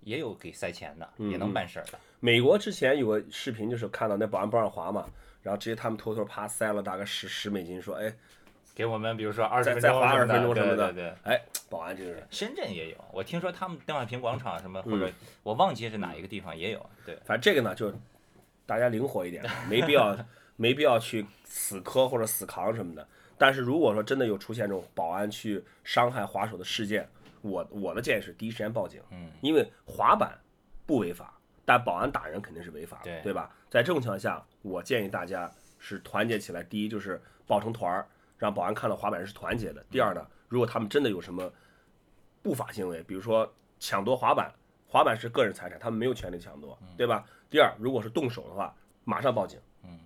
[0.00, 1.98] 也有给塞钱的，嗯也能办事儿的。
[2.18, 5.08] 美国之前有个视频，就是看到那保安不让滑嘛，
[5.42, 8.12] 然后直接他们偷偷啪塞了大概十十美金，说哎
[8.74, 11.14] 给我们比如说二十再分再花二十分钟什么的对对对。
[11.24, 16.84] 哎，保安这个人，深圳也有，我听说他们邓小平广场什么，或嗯者我忘记是哪一个地方也有。
[17.04, 17.92] 对，反正这个呢就
[18.64, 20.16] 大家灵活一点，没必要
[20.56, 23.06] 没必要去死磕或者死扛什么的。
[23.36, 27.06] 但是如果说真的有出现这种保安去伤害滑手的事件，
[27.42, 30.38] 我我的建议是第一时间报警，嗯，因为滑板
[30.86, 33.50] 不违法，但保安打人肯定是违法的，对对吧？
[33.70, 39.84] 在这种情况下，我建议大家是团结起来，第一就是抱成团儿，让保安看到滑板人是团结的。
[39.90, 41.50] 第二呢，如果他们真的有什么
[42.42, 44.52] 不法行为，比如说抢夺滑板，
[44.86, 47.24] 滑板是个人财产，他们没有权利抢夺，对吧？
[47.48, 50.00] 第二，如果是动手的话，马上报警，嗯，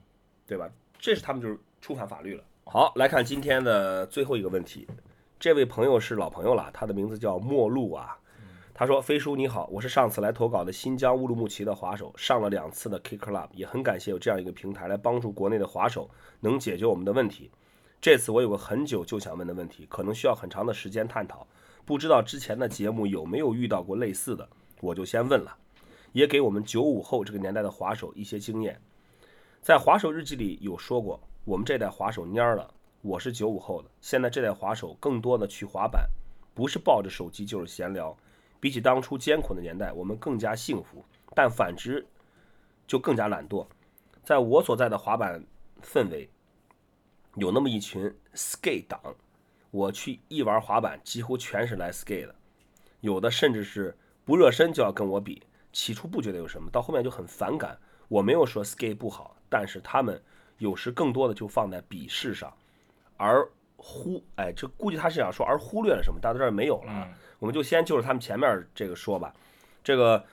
[0.47, 0.71] 对吧？
[0.99, 2.45] 这是他们就是触犯法律了。
[2.65, 4.87] 好，来看今天的最后一个问题，
[5.39, 8.19] 这位朋友是老朋友了，他的名字叫陌路啊。
[8.79, 16.11] 他说：“飞叔你好，我是上次来投稿的新疆乌鲁木齐的滑手，上了两次的 K Club，也很感谢有这样一个平台来帮助国内的滑手
[16.41, 17.51] 能解决我们的问题。
[18.03, 21.47] 这次我有个很久就想问的问题，可能需要很长的时间探讨，
[21.87, 24.47] 不知道之前的节目有没有遇到过类似的，
[24.83, 25.57] 我就先问了，
[26.13, 28.79] 也给我们九五后这个年代的滑手一些经验。
[29.63, 32.71] 在滑手日记里有说过，我们这代滑手蔫儿了。
[33.01, 36.07] 我是九五后的，现在这代滑手更多的去滑板，
[36.53, 38.15] 不是抱着手机就是闲聊。
[38.61, 42.07] 比起当初艰苦的年代，我们更加幸福，但反之
[42.87, 43.67] 就更加懒惰。
[44.23, 45.45] 在我所在的滑板
[45.83, 46.29] 氛围，
[47.37, 49.01] 有那么一群 skate 党，
[49.71, 52.35] 我去一玩滑板，几乎全是来 skate 的，
[53.01, 55.43] 有的甚至是不热身就要跟我比。
[55.73, 57.79] 起初不觉得有什么，到后面就很反感。
[58.09, 60.21] 我没有说 skate 不好，但是他们
[60.59, 62.53] 有时更多的就放在鄙视上，
[63.17, 67.09] 而忽哎，这估计他是想说而忽略了什么，但到这儿没有了啊。
[67.39, 69.35] 我们就先就是他们前面这个说吧。
[69.85, 70.25] 这个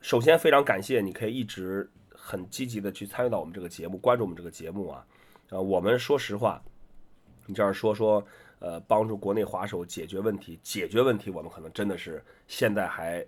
[0.00, 5.06] 首先非常感谢你可以一直很积极的去参与到我们这个节目，关注我们这个节目啊。
[5.50, 6.62] 呃，我们说实话，
[7.46, 8.26] 你这样说说
[8.58, 13.24] 呃帮助国内滑手解决问题，解决问题我们可能真的是现在还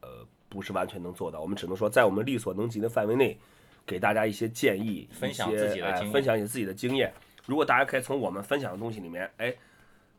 [0.00, 3.38] 呃不是完全能做到，我们只能说在我们力所能及的范围内，
[3.86, 7.12] 给大家一些建议，分享自己的经验分享一些自己的经验。
[7.46, 9.54] 如果大家可以从我们分享的东西里面，哎，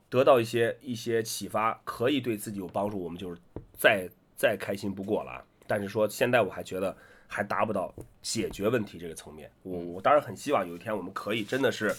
[0.10, 3.40] 得到一些一些启发，可以对自己有帮助，我们就是
[3.78, 5.44] 再再开心不过了啊。
[5.68, 6.96] 但是说现在我还觉得
[7.28, 9.52] 还达不到解决问题这个层面。
[9.64, 11.96] 我我当然很希望有一天我们可以真的是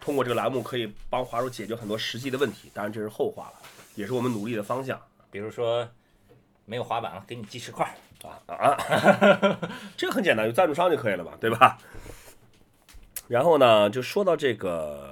[0.00, 3.54] 通过这个栏目可以帮华叔解决很多实际的问题，当然这是后话了，
[3.94, 5.88] 也是我们努力的方向比如说
[6.64, 7.94] 没有滑板了，给你鸡翅块。
[8.22, 8.78] 啊啊！
[9.98, 11.76] 这个很简单，有赞助商就可以了嘛，对吧？
[13.26, 15.11] 然后呢，就说到这个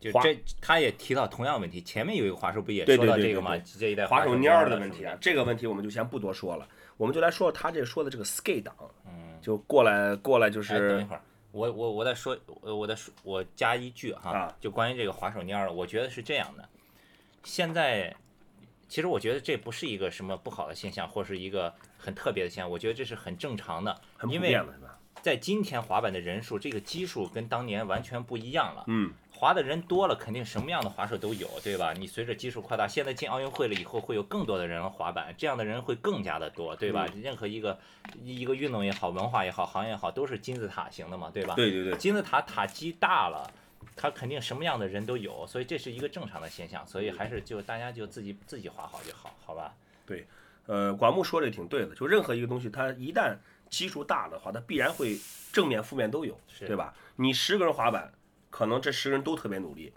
[0.00, 1.82] 就这，他也提到同样问题。
[1.82, 3.58] 前面有一个滑手不也说到这个吗？
[3.58, 8.74] 这一代滑手手蔫儿的问题啊，这个问题我们就先不多说了，我们就来说说他这说的这个 skate 党，
[9.06, 16.68] 嗯，就过来过来就哎，等一会儿，我我我再说，呃我再说，我加一句哈，啊就关于这个滑手蔫儿，我觉得是这样的。
[17.42, 18.14] 现在，
[18.88, 24.56] 其实我觉得这不是一个什么不好的现象，或是一个很特别的现象，我觉得这是很正常的，因为？
[25.20, 28.84] 在今天滑板的人数，这个基数跟当年完全不一样了。
[28.86, 31.92] 嗯，滑的人多了，肯定什么样的滑手都有，对吧？
[31.92, 37.06] 你随着基数扩大，现在进奥运会了以后，会有更多的人滑板，这样的人会更加的多，对吧？
[37.14, 37.78] 嗯任何一个
[38.24, 41.54] 一个运动也好，文化也好，行业也好，都是金字塔型的嘛，对吧？
[41.54, 43.48] 对对对，金字塔塔基大了，
[43.94, 49.72] 它肯定什么样的人都有，所以这是一个正常的现象，所以还是就大家就自己自己滑好就好，好吧？
[50.04, 50.26] 对
[50.66, 53.36] 呃，管木说的也挺对的，就任何一个东西，它一旦
[53.70, 55.16] 基数大的话，它必然会
[55.52, 56.92] 正面负面都有，对吧？
[57.14, 58.12] 你十个人滑板，
[58.50, 59.92] 可能这十个人都特别努力；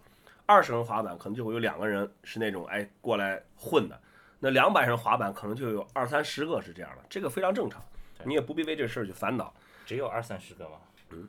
[0.46, 3.96] 二十人滑板，可能就会有两个人是那种哎过来混的；
[4.40, 7.84] 那两百人滑板，可能就有二三十个是这样的，这个非常正常，
[8.26, 9.54] 你也不必为这事儿去烦恼。
[9.86, 10.78] 只有二三十个吗？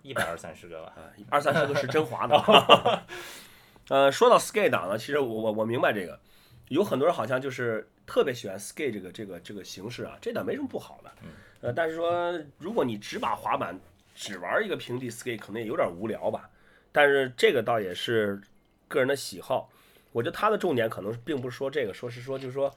[0.03, 0.93] 一百二三十个吧。
[0.97, 3.03] 啊，二三十个是真滑的。
[3.89, 6.19] 呃，说到 skate 党呢，其实我我我明白这个，
[6.69, 11.11] 有很多人好像就是特别喜欢 skate 这个这个这个形式啊，这点没什么不好的。
[11.63, 13.79] 呃，但是说如果你只把滑板
[14.15, 16.49] 只玩一个平地 skate，可能也有点无聊吧。
[16.93, 18.41] 但是这个倒也是
[18.87, 19.69] 个人的喜好，
[20.13, 22.73] 我觉得他的重点可能并不是说这个，说是说就是说，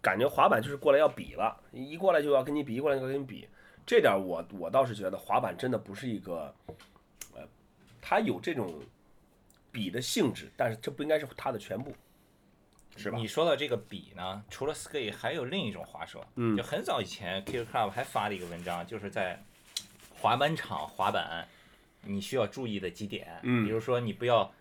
[0.00, 3.46] 感觉滑板就是过来要比了，一过来就要跟你比，一过来就要跟你比。
[3.86, 6.54] 这点我我倒是觉得滑板真的不是一个，
[7.34, 7.46] 呃，
[8.00, 8.82] 它有这种
[9.70, 11.94] 比的性质，但是这不应该是它的全部，
[12.96, 13.18] 是吧？
[13.18, 19.38] 你说到这个比呢，除了 skate，还有另一种滑手，嗯就很早以前 Kick Club 还发了一个文章，就是在
[20.18, 21.46] 滑板场滑板，
[22.06, 24.52] 你需要注意的几点，嗯比如说你不要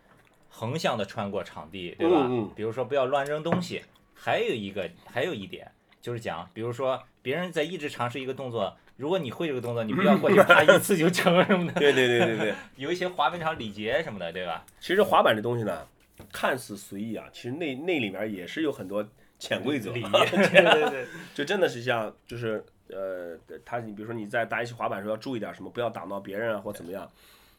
[0.49, 2.17] 横向的穿过场地，对吧？
[2.27, 3.81] 嗯嗯比如说不要乱扔东西，
[4.13, 14.65] 还有一个还有一点就是讲，比如说别人在一直尝试一个动作，如果你会这个动作，你不要过去啪一次就成什么的，对对对对对， 有一些滑冰场礼节什么的，对吧？
[14.79, 15.87] 其实滑板这东西呢，
[16.31, 19.05] 看似随意啊，其实那那里面也是有很多
[19.39, 19.91] 潜规则。
[19.91, 27.09] 礼仪， 对对对，就真的是像就是呃，他你比如说你在大家一起滑板的时候要注意点什么，不要挡到别人啊或怎么样。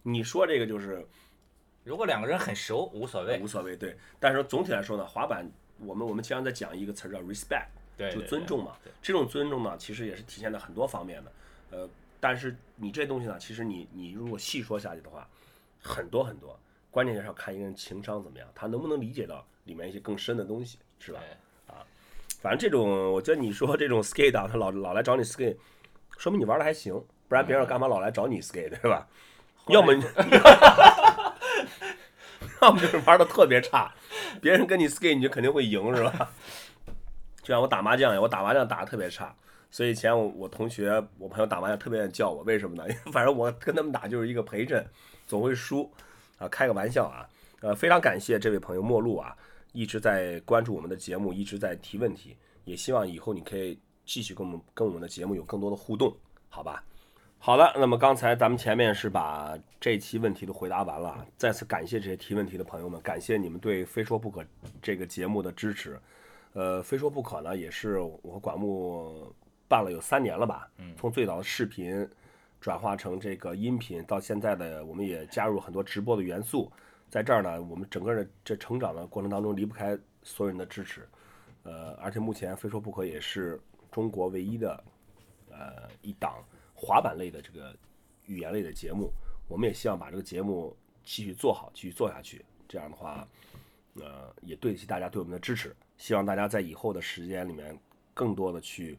[0.03, 1.05] 你说这个就是
[1.83, 3.97] 如果两个人很熟，无所谓无，所谓，对。
[4.21, 8.77] 但是总体来说呢，滑板我们我们经常在讲一个词儿叫 respect，对，就对尊重嘛。
[9.03, 11.33] 这种尊重呢，其实也是体现在很多方面的。
[11.71, 11.89] 呃，
[12.21, 15.29] 但是你这东西呢，其实你你如果细说下去的话，
[15.83, 16.59] 很多很多。
[16.91, 21.21] 关键是要看一个人情商怎么样，他能不能理解到里面一些更深的东西，是吧？
[22.45, 25.57] 对反正这种，我觉得你说这种 skate 啊，他老老来找你 skate，
[26.19, 26.93] 说明你玩的还行，
[27.27, 29.09] 不然别人干嘛老来找你 skate，对吧？
[29.69, 30.05] 要么你，
[32.61, 33.91] 要么就是玩的特别差，
[34.43, 36.31] 别人跟你 skate 你就肯定会赢，是吧？
[37.43, 39.35] 就像我打麻将一样，我打麻将打的特别差，
[39.71, 42.85] 所以以前我我同学我朋友打麻将特别愿意叫我，为什么呢？
[42.87, 44.87] 因为反正我跟他们打就是一个陪衬，
[45.27, 45.91] 总会输
[46.37, 47.27] 啊，开个玩笑啊。
[47.61, 49.35] 呃，非常感谢这位朋友陌路啊，
[49.75, 56.17] 一直在关注我们的节目，一直在提问题，也希望以后你可以继续跟我们跟我们的节目有更多的互动，
[56.49, 56.83] 好吧？
[57.39, 64.43] 好的，那么刚才咱们前面是把这期问题都回答完了，再次感谢这些提问题的朋友们，感谢你们对《非说不可》
[64.81, 66.01] 这个节目的支持。
[66.53, 69.35] 呃，《非说不可》呢，也是我和管木
[69.67, 72.09] 办了有三年了吧，从最早的视频
[72.61, 76.71] 转化成这个音频，到现在的我们也加入很多直播的元素，
[77.11, 81.09] 在这儿呢，我们整个的这成长的过程当中离不开所有人的支持。
[81.63, 84.85] 呃，而且目前《非说不可》也是中国唯一的
[85.51, 87.75] 呃一档滑板类的这个
[88.27, 89.11] 语言类的节目，
[89.49, 92.45] 我们也希望把这个节目继续做好，继续做下去。
[92.69, 93.27] 这样的话，
[93.95, 95.75] 呃，也对得起大家对我们的支持。
[95.97, 97.79] 希望大家在以后的时间里面，
[98.13, 98.99] 更多的去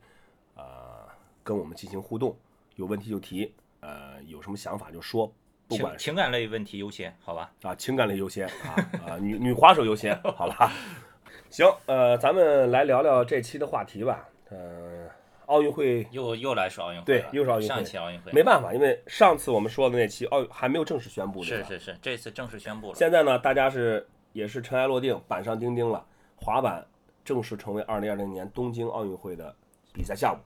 [0.55, 1.07] 呃
[1.43, 2.35] 跟我们进行互动，
[2.77, 5.31] 有问题就提，呃，有什么想法就说，
[5.67, 7.51] 不管情情感类问题优先，好吧？
[7.63, 8.75] 啊，情感类优先啊
[9.07, 10.71] 啊，女 女滑手优先，好吧？
[11.49, 14.27] 行，呃，咱们来聊聊这期的话题吧。
[14.49, 15.07] 呃，
[15.47, 22.95] 奥运会又又来说奥运会对又是奥运会上一期奥运会，没办法，因为上次我们说的那期奥还没有正式宣布，是是是，这次正式宣布了。
[22.95, 26.85] 现在呢，大家是也是尘埃落定，板上钉钉了，滑板
[27.23, 29.55] 正式成为二零二零年东京奥运会的
[29.91, 30.43] 比赛项目。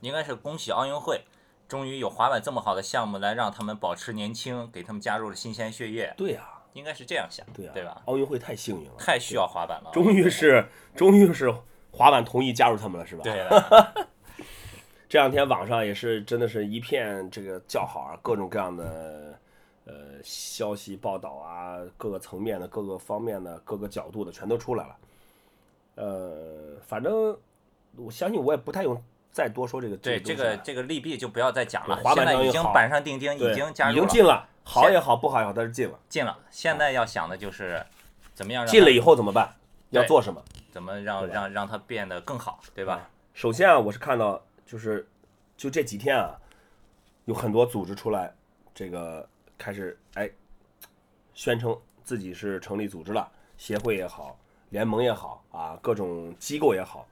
[0.00, 1.20] 应该是恭喜奥运会，
[1.72, 8.02] 终于有滑板这么好的项目来让他们保持年轻，给他们加入了新鲜血液，对呀、应该是这样想，对呀、对吧？
[8.04, 11.50] 奥运会太幸运了，太需要滑板了，终于是终于是
[11.90, 13.22] 滑板同意加入他们了，是吧？
[13.24, 14.06] 对的，
[15.08, 19.38] 这两天网上也是真的是一片这个叫好啊，各种各样的
[19.86, 24.96] 呃消息报道啊，各个层面的、各个方面的、各个角度的全都出来了。
[25.94, 27.34] 呃，反正
[27.96, 29.02] 我相信我也不太用
[29.32, 35.98] 再多说这个对这这个这个利弊就不要再讲了，滑板现在已经板上钉钉，已经加入了，已经进了，好也好，不好也好，但是进了。
[36.08, 36.38] 进了。
[36.50, 37.84] 现在要想的就是
[38.34, 39.54] 怎么样让进了以后怎么办？
[39.90, 40.42] 要做什么？
[40.70, 43.08] 怎么让让让它变得更好，对吧？
[43.34, 45.06] 首先啊，我是看到就是
[45.56, 46.38] 就这几天啊，
[47.24, 48.34] 有很多组织出来，
[48.74, 50.30] 这个开始哎
[51.34, 54.38] 宣称自己是成立组织了，协会也好，
[54.70, 57.06] 联盟也好啊，各种机构也好，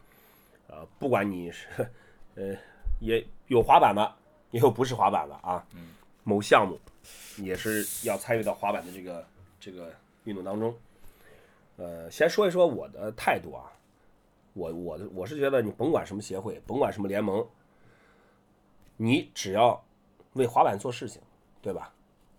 [0.68, 1.66] 呃，不管你是
[2.40, 2.56] 呃
[3.00, 4.14] 也有滑板的，
[4.50, 5.66] 也有不是滑板的啊，
[6.24, 6.78] 某项目
[7.36, 9.26] 也是要参与到滑板的这个
[9.58, 9.92] 这个
[10.24, 10.74] 运动当中。
[11.76, 13.72] 呃，先说一说我的态度啊，
[14.54, 17.46] 我我的我是觉得你甭管什么协会，甭管什么联盟，
[18.96, 19.82] 你只要
[20.34, 21.20] 为滑板做事情，
[21.62, 21.92] 对吧？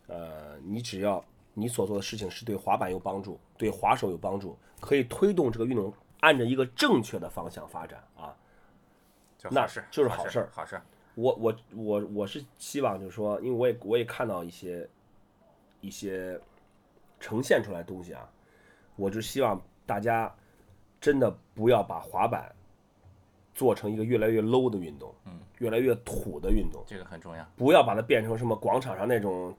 [0.07, 8.35] 呃，你只要你所做的事情是对滑板有帮助，对滑手有帮助，可以推动这个运动按着一个正确的方向发展啊。
[9.49, 10.81] 那就好事好就是好事儿好事儿。
[11.15, 14.87] 我我我我是希望就是说，因为我也我也看到一些
[15.81, 16.39] 一些
[17.19, 18.29] 呈现出来的东西啊，
[18.95, 20.33] 我就希望大家
[20.99, 22.49] 真的不要把滑板
[23.53, 27.45] 做成一个越来越 low 的运动，嗯，越来越土的运动，这个很重要。
[27.57, 29.53] 不要把它变成什么广场上那种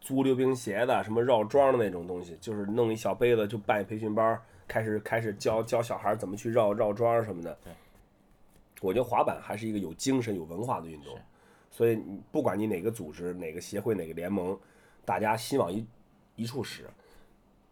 [0.00, 4.38] 租溜冰鞋的、什么绕桩的那种东西，就是弄一小杯子就办一培训班，
[4.68, 7.56] 开始开始教教小孩怎么去绕绕桩什么的。
[7.64, 7.72] 对，
[8.82, 11.18] 我觉得滑板还是一个有精神、有文化的运动，
[11.70, 14.58] 所以你不管你哪个组织、哪个协会、哪个联盟，
[15.04, 15.86] 大家心往一
[16.34, 16.90] 一处使，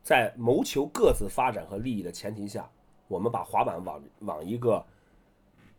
[0.03, 2.71] 在谋求各自发展和利益的前提下，
[3.09, 4.85] 我们把滑板往往一个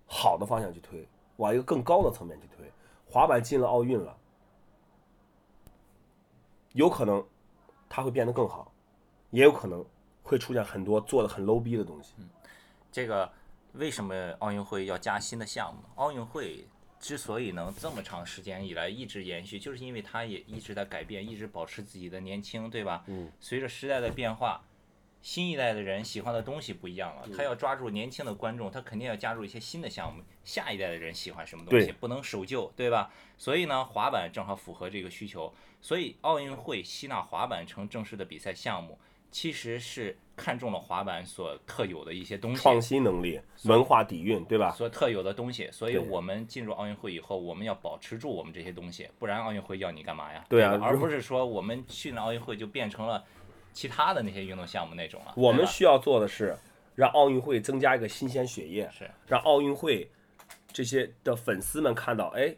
[0.05, 1.07] 好的方向去推，
[1.37, 2.69] 往一个更高的层面去推。
[3.09, 4.17] 滑板进了奥运了，
[6.73, 7.25] 有可能
[7.87, 8.71] 它会变得更好，
[9.29, 9.85] 也有可能
[10.23, 12.13] 会出现很多做的很 low 逼的东西。
[12.91, 13.31] 这个
[13.73, 15.81] 为什么奥运会要加新的项目？
[15.95, 16.65] 奥运会
[16.99, 23.03] 之所以能这么长时间以来一直延续，就是因为它也一直在改变，一直保持自己的年轻，对吧？
[23.07, 23.31] 嗯。
[23.39, 24.63] 随着时代的变化，
[25.21, 30.21] 新一代的人喜欢的东西不一样了，他要抓住年轻的观众，他肯定要加入一些新的项目。
[30.43, 33.11] 下一代的人喜欢什么东西，对不能守旧，对吧？
[33.37, 35.53] 所以呢，滑板正好符合这个需求。
[35.83, 38.99] 所以奥运会吸纳滑板成正式的比赛项目，
[39.31, 42.61] 其实是看中了滑板所特有的一些东西。
[42.61, 44.71] 创新能力、文化底蕴，对吧？
[44.71, 50.45] 所特有的东西，所以我们进入奥运会以后，我们要保持住我们这些东西，不然奥运会要你干嘛呀？
[50.49, 53.23] 对啊而不是说我们去了奥运会就变成了
[53.71, 55.33] 其他的那些运动项目那种了。
[55.37, 56.55] 我们需要做的是
[56.95, 60.09] 让奥运会增加一个新鲜血液，是让奥运会
[60.73, 62.53] 这些的粉丝们看到，哎，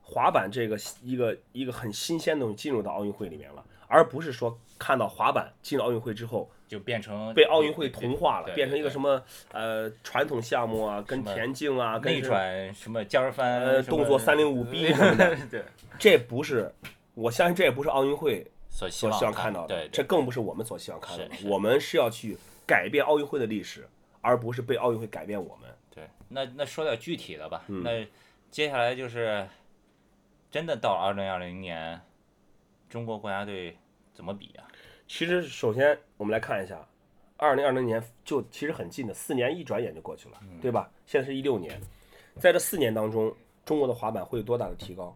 [0.00, 9.22] 滑板这个一个一个很新鲜的东西进入到奥运会里面了，而不是说看到滑板进了奥运会之后就变成被奥运会同化了，变成一个什么
[9.52, 15.64] 呃传统项目啊，跟田径啊，跟内转什么尖儿翻，呃动作三零五 B 什么的， 对，
[16.00, 16.68] 这不是，
[17.14, 23.88] 我相信这也不是奥运会所希望看看到的，对，这更不是我们所希望看到的我们是要去改变奥运会的历史，
[24.20, 25.70] 而不是被奥运会改变我们。
[25.94, 27.62] 对，那那说点具体的吧。
[27.68, 28.04] 嗯那
[28.50, 29.46] 接下来就是
[30.50, 32.00] 真的到二零二零年，
[32.88, 33.76] 中国国家队
[34.12, 34.64] 怎么比啊？
[35.14, 36.88] 其实，首先我们来看一下，
[37.36, 40.90] 二零二零年就其实很近的，四年一转眼就过去了，嗯对吧？
[41.04, 41.78] 现在是一六年，
[42.40, 43.30] 在这四年当中，
[43.62, 45.14] 中国的滑板会有多大的提高？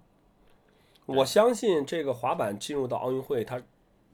[1.07, 3.59] 我相信这个滑板进入到奥运会，它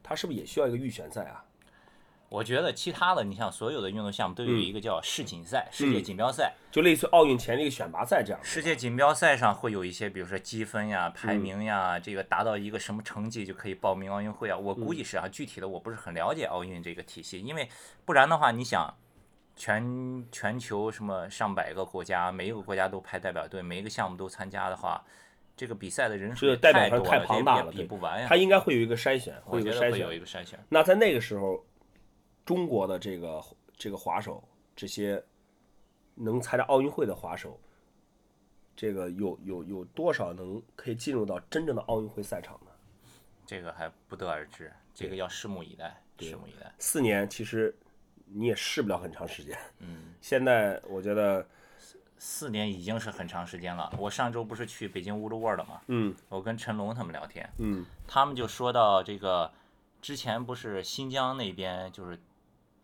[0.04, 1.44] 它是不是也需要一个预选赛啊？
[2.32, 6.54] 我觉得其他的，你像所有的运动项目都有一个叫世锦赛、世界锦标赛。
[6.70, 8.46] 就类似奥运前的一个选拔赛这样的。
[8.46, 14.56] 世界锦标赛上会有一些，比如说积分呀、嗯排名呀，这个达到一个什么成绩就可以报名奥运会啊。
[14.56, 17.68] 我估计是啊，具体的我不是很了解奥运这个体系，因为
[18.06, 18.94] 不然的话，你想，
[19.54, 25.04] 全全球什么上百个国家，每一个国家都派代表队，每一个项目都参加的话，
[25.54, 28.26] 这个比赛的人数代表太多了，太庞大了比不完呀。
[28.26, 30.18] 他应该会有一个筛选，会我觉得会有一。
[30.18, 30.58] 个筛选。
[30.70, 31.62] 那在那个时候，
[32.44, 33.42] 中国的这个
[33.76, 34.42] 这个滑手，
[34.74, 35.22] 这些
[36.14, 37.58] 能参加奥运会的滑手，
[38.76, 42.70] 这个有有有多少能可以进入到真正的奥运会赛场呢？
[43.46, 46.72] 这个还不得而知，这个要拭目以待，拭目以待。
[46.78, 47.74] 四年其实
[48.26, 49.58] 你也试不了很长时间。
[49.80, 51.46] 嗯，现在我觉得，
[52.18, 53.92] 四年已经是很长时间了。
[53.98, 59.52] 我上周不是去北京 Wood World 嘛，嗯我跟陈龙他们聊天，嗯他们就说到这个，
[60.00, 62.18] 之前不是新疆那边就是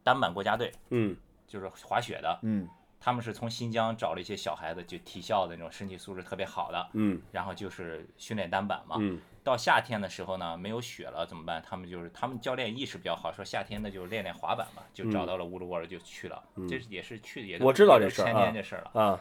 [0.09, 1.15] 单板国家队，嗯
[1.47, 2.67] 就是滑雪的，嗯
[2.99, 8.97] 他们是从新疆找了一些小孩子，就体校的那种身体素质特别好的，嗯然后就是训练单板嘛。
[8.99, 11.63] 嗯到夏天的时候呢，没有雪了怎么办？
[11.63, 16.43] 他们就是他们教练意识比较好，说夏天那就练练滑板嘛，就找到了乌鲁沃尔就去了。
[16.67, 19.21] 这是也是去也我知道这事儿啊年这事儿了，啊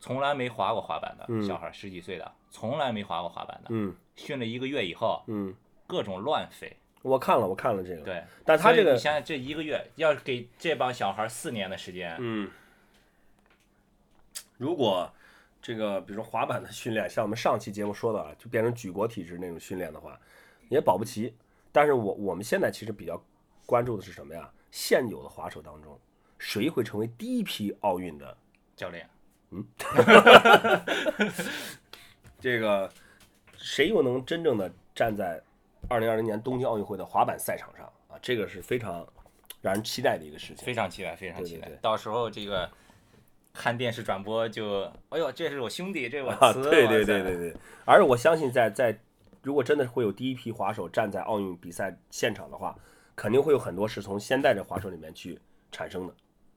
[0.00, 5.54] 从来没滑过滑板的嗯小孩，十几岁的，从来没滑过滑板的，嗯训了一个月以后，嗯，
[5.86, 6.76] 各种乱飞。
[7.04, 12.50] 我看了我看了这个，对，但他这个你想想这一个月，要是给这帮小孩四年的时间，嗯，
[14.56, 15.12] 如果
[15.60, 20.18] 这个比如说滑板的训练，像我们上期节目说的啊，就变成举国体制那种训练的话，
[20.70, 21.34] 也保不齐。
[21.70, 23.22] 但是我我们现在其实比较
[23.66, 24.50] 关注的是什么呀？
[24.70, 26.00] 现有的滑手当中，
[26.38, 28.34] 谁会成为第一批奥运的
[28.74, 29.06] 教练，
[29.50, 29.62] 嗯
[32.40, 32.90] 这个？
[33.56, 35.42] 谁又能真正的站在
[35.88, 38.18] 二零二零年东京奥运会的滑板赛场上啊？
[38.22, 39.06] 这个是非常
[39.60, 40.64] 让人期待的一个事情。
[40.64, 41.62] 非常期待，非常期待。
[41.62, 42.68] 对对对到时候这个
[43.52, 48.98] 看电视转播就，哎呦，这是我兄弟，这是我啊，对对对对对，而我相信在在
[49.42, 52.76] 如果真的会有第一批滑手站在奥运比赛现场的话，
[53.14, 55.38] 肯定会有很多是从现在这滑手里面去
[55.70, 56.14] 产生的，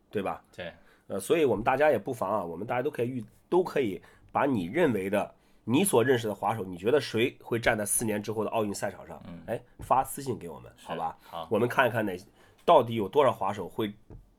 [0.09, 0.43] 对吧？
[0.55, 0.71] 对
[1.07, 4.01] 呃，所以我们大家也不妨啊，我们大家都可以预都可以
[4.31, 5.33] 把你认为的
[5.69, 9.21] 你所认识的滑手，你觉得谁会站在四年之后的奥运赛场上？
[9.47, 11.17] 哎，发私信给我们，好吧？
[11.21, 12.17] 好，我们看一看哪
[12.63, 13.93] 到底有多少滑手会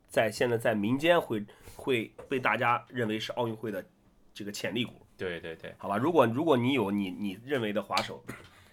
[0.09, 1.45] 在现在在民间会
[1.77, 3.85] 会被大家认为是奥运会的
[4.33, 4.95] 这个潜力股。
[5.19, 8.25] 对对对，好吧，如果如果你有你你认为的滑手，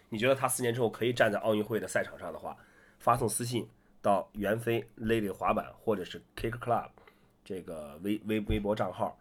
[0.08, 2.56] 你觉得他四年之后可以站在奥运会的赛场上的话，
[2.99, 3.68] 发送私信
[4.01, 6.88] 到袁飞 Lady 滑板或者是 Kick Club
[7.43, 9.18] 这个微微微博账号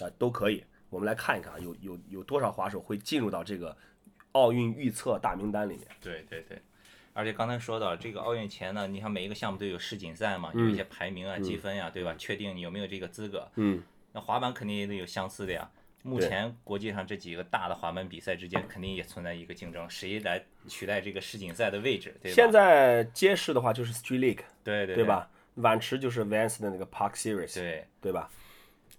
[0.00, 0.62] 啊、都可以。
[0.94, 3.76] 我们来看一看啊有有有多少滑手会进入到这个
[4.30, 5.88] 奥运预测大名单里面。
[6.00, 6.56] 对对对。
[7.12, 12.14] 而且刚才说到这个奥运前呢，你看每一个项目都有世锦赛嘛，有一些排名啊、积分呀、对吧？
[12.16, 13.48] 确定你有没有这个资格。
[13.56, 13.82] 嗯，
[14.12, 15.68] 那滑板肯定也得有相似的呀。
[16.02, 22.34] 目前国际上这几个大的滑板比赛之间肯定也存在一个竞争，谁来取代这个世锦赛的位置，对吧？
[22.34, 25.04] 现在街市的话就是 Street League，对对对？
[25.04, 25.30] 吧？
[25.54, 28.28] 碗池就是 Vans 的那个 Park Series，对，对吧？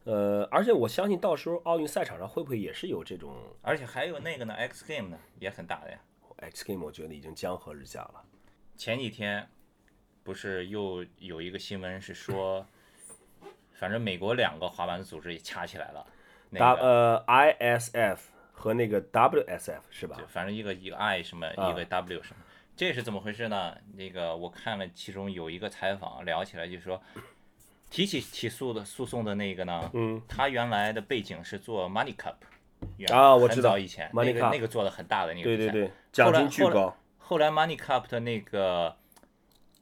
[0.06, 6.00] 呃，而且我相信到时候奥运赛场上会不会也是有这种而且还有那个呢，X Game 呢也很大的呀。
[6.38, 6.86] X Game？
[6.86, 8.24] 我觉得已经江河日下了。
[8.78, 9.50] 前几天
[10.24, 12.68] 不是又有一个新闻是说，
[13.74, 16.06] 反正美国两个滑板组织也掐起来了，
[16.50, 18.18] 那 W 个呃 ISF
[18.52, 20.28] 和那个 WSF 是吧就？
[20.28, 22.44] 反正一个一个 I 什么，啊一个 W 什么，
[22.76, 23.76] 这是怎么回事呢？
[23.94, 27.02] 那个我看了其中有一个采访聊起来，就说
[27.90, 32.36] 提起起诉的诉讼的那个呢，嗯，他原来的背景是做 Money Cup，
[33.14, 36.98] 啊我知道早以前那个那个做的很大的那个对对对，奖金巨后来高。
[37.18, 38.96] 后来 Money Cup 的那个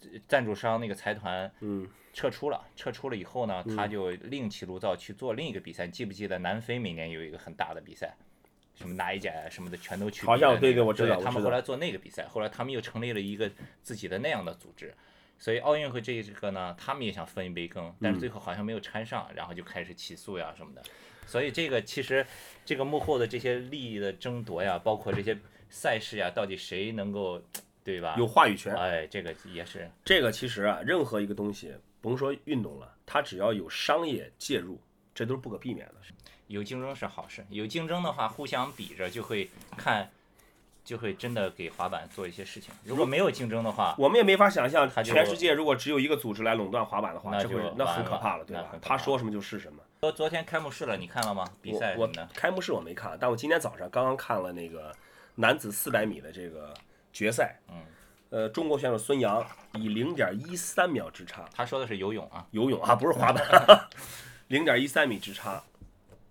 [0.02, 5.88] 呃赞助商那个财团，嗯，撤出了，撤出了以后呢，他就另起炉灶去做另一个比赛。
[5.88, 8.16] 记不记得南非每年有一个很大的比赛，
[8.76, 10.62] 什么哪一甲什么的全都去好像那个。
[10.62, 13.52] 对对我知道我知道他们后来做那个比赛，后来他们又成立了一个
[13.82, 14.94] 自己的那样的组织。
[15.40, 20.82] 所以奥运会这一个呢，他们也想分一杯羹，嗯但是最后好像没有掺上，然后就开始起诉呀什么的。
[21.26, 22.26] 所以这个其实
[22.66, 25.38] 这个幕后的这些利益的争夺呀，包括这些
[25.70, 27.42] 赛事呀，到底谁能够，
[27.84, 28.16] 对吧？
[28.18, 28.76] 有话语权。
[28.76, 34.80] 哎，这个也是这个其实啊，任何一个东西，甭说运动了，它只要有商业介入，
[35.16, 35.96] 这都是不可避免的。
[36.48, 40.08] 有竞争是好事，有竞争的话，互相比着就会看，
[40.84, 42.74] 就会真的给滑板做一些事情。
[42.84, 49.82] 如果没有竞争的话，我们也没法想象，全世界如果只有一个组织来垄断滑板的话，那就这会那很可怕了，对吧他说什么就是什么。
[50.02, 51.46] 昨昨天开幕式了，你看了吗？
[51.62, 52.28] 比赛我么的？
[52.34, 54.94] 开幕式我没看，但我今天早上刚刚看了那个
[55.36, 56.74] 男子四百米的这个
[57.12, 57.60] 决赛。
[57.70, 57.76] 嗯。
[58.30, 63.88] 呃，中国选手孙杨以零点一三秒之差他说的是游泳啊，游泳啊， 不是滑板，
[64.50, 65.64] 零点一三米之差，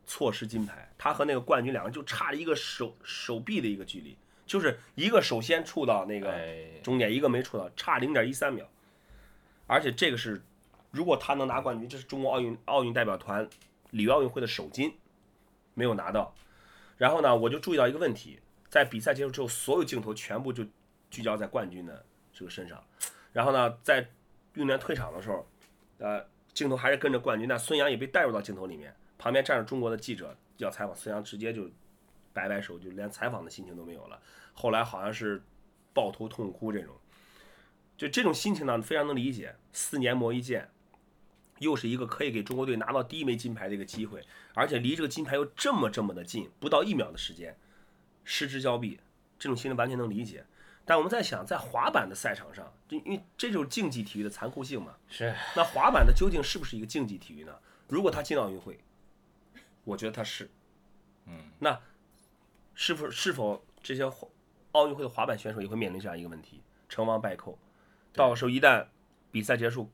[0.05, 0.93] 错失金牌。
[0.99, 4.19] 他和那个冠军两个就差了一个手手臂的一个距离，
[4.53, 8.69] 就是一个首先触到那个哎，终点，一个没触到，差零点一三秒。
[9.67, 10.43] 而且这个是，
[10.91, 13.49] 如果他能拿冠军，这是中国奥运奥运代表团
[13.93, 14.95] 里约奥运会的首金，
[15.73, 16.35] 没有拿到。
[16.99, 20.63] 然后呢，我就注意到一个问题，在比赛结束之后，所有镜头全部就
[21.11, 22.79] 聚焦在冠军的这个身上。
[23.33, 24.01] 然后呢，在
[24.53, 25.49] 运动员退场的时候，
[25.97, 26.23] 呃，
[26.53, 31.71] 镜头还是跟着冠军，那孙杨也被带入到镜头里面，旁边站着中国的记者要采访孙杨，直接就
[32.33, 34.21] 摆摆手，就连采访的心情都没有了。
[34.55, 35.43] 后来好像是
[35.93, 36.95] 抱头痛哭这种，
[37.97, 39.55] 就这种心情呢，非常能理解。
[39.73, 40.69] 四年磨一剑，
[41.59, 44.23] 又是一个可以给中国队拿到第一枚金牌的一个机会，
[44.55, 47.57] 而且离这个金牌又这么这么的近，不到一秒的时间，
[48.25, 49.01] 失之交臂，
[49.39, 50.45] 这种心情完全能理解。
[50.85, 54.97] 但我们在想，在滑板的赛场上，就因为这就是竞技体育的残酷性嘛。
[55.09, 57.55] 是那滑板的究竟是不是一个竞技体育呢？
[57.89, 58.81] 如果他进奥运会，
[59.85, 60.51] 我觉得他是。
[61.27, 61.81] 嗯，那
[62.75, 64.11] 是否是否这些
[64.73, 67.59] 奥运会的滑板选手也会面临这样一个问题，成王败寇？
[68.13, 68.87] 到时候一旦
[69.31, 69.91] 比赛结束，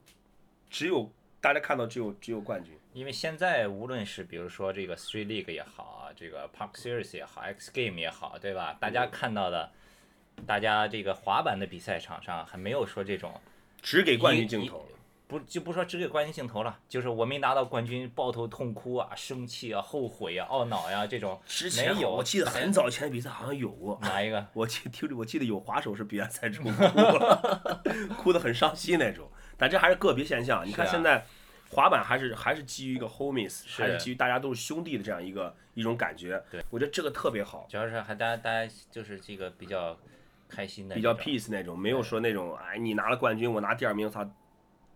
[0.71, 1.11] 只有
[1.41, 2.75] 大家看到只有只有冠军。
[2.95, 8.77] 因为现在无论是比如说这个 Street League 也好啊，这个 Park Series 也好，X Game 也好，对吧？
[8.81, 9.71] 大家看到的，
[10.47, 13.41] 大家这个滑板的比赛场上还没有说这种
[13.81, 14.89] 只给冠军镜头，
[15.29, 22.11] 不就不说只给冠军镜头了，就是我没拿到冠军，抱头痛哭啊、生气啊、后悔啊、懊恼呀、这种之前没有。
[22.11, 23.99] 我记得很早以前的比赛好像有过。
[24.01, 24.45] 哪一个？
[24.55, 27.83] 我记听着，我记得有滑手是比完赛之后哭了，
[28.17, 29.31] 哭得很伤心那种。
[29.59, 30.67] 但这还是个别现象。
[30.67, 31.23] 你看现在
[31.71, 36.43] 滑板还是还是基于一个 homies，还是基于大家都是兄弟的这样一个一种感觉。
[36.51, 39.95] 对，我觉得这个特别好，主要是还大家大家就是这个比较
[40.49, 44.27] 开心的比较 peace 那种，没有说那种哎你拿了冠军，我拿第二名，操，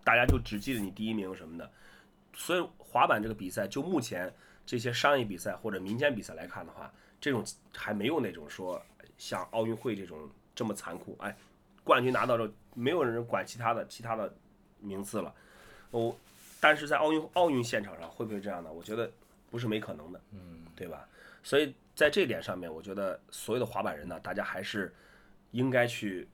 [0.03, 1.69] 大家就只记得你第一名什么的。
[2.35, 4.33] 所以滑板这个比赛，就目前
[4.65, 6.91] 这些商业比赛或者民间比赛来看的话，
[7.21, 7.45] 这种
[7.75, 8.81] 还没有那种说
[9.17, 11.15] 像奥运会这种这么残酷。
[11.19, 11.35] 哎，
[11.83, 14.33] 冠军拿到之后，没有人管其他的其他的
[14.79, 15.33] 名次了。
[15.91, 16.15] 哦，
[16.59, 18.71] 但是在奥运奥运现场上会不会这样呢？
[18.73, 19.11] 我觉得
[19.51, 21.07] 不是没可能的，嗯，对吧？
[21.43, 24.91] 所以在这点上面，我觉得所有的滑板人呢，大家还是
[25.51, 26.27] 应该去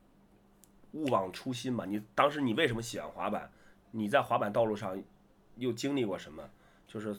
[0.93, 1.84] 勿忘初心嘛。
[1.84, 3.51] 你当时你为什么喜欢滑板？
[3.92, 5.02] 你在滑板道路上
[5.56, 6.44] 又经历过什么？
[6.88, 7.16] 就是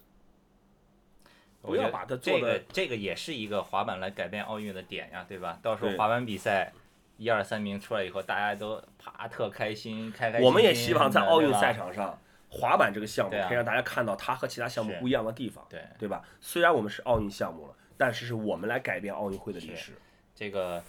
[1.62, 5.59] 不要把它做的这个这个也是一个滑板来改变奥运的点呀，对吧？
[5.62, 6.73] 到时候滑板比赛
[7.18, 10.47] 一二三名出来以后，大家都啪特开心，开开心心。
[10.47, 12.18] 我们也希望在奥运赛场上，
[12.49, 16.25] 滑板这个项目可以让大家看到它和其他项目不一样的地方，对对吧？
[16.41, 19.93] 虽然我们是奥运项目了，但是是我们来改变奥运会的历史。
[20.35, 20.83] 这个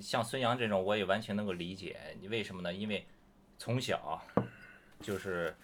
[0.00, 1.96] 像孙杨这种，我也完全能够理解。
[2.20, 2.72] 你为什么呢？
[2.72, 3.06] 因为
[3.56, 4.22] 从小
[5.04, 5.54] 就是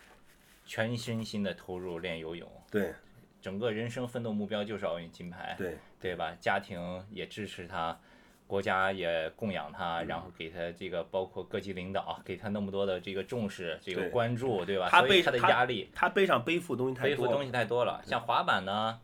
[0.66, 2.92] 全身心的投入练游泳，对，
[3.40, 6.36] 整个人生奋斗目标就是奥运金牌，对，对吧？
[6.38, 6.78] 家庭
[7.10, 7.98] 也支持他，
[8.46, 14.88] 国家也供养嗯他，然后给他这个包括各级领导给他那么多的这个重视、这个关注，对吧？
[14.90, 15.88] 他背他的压力。
[15.94, 18.02] 他背上背负的东西太多了，背负东西太多了。
[18.04, 19.00] 像滑板呢，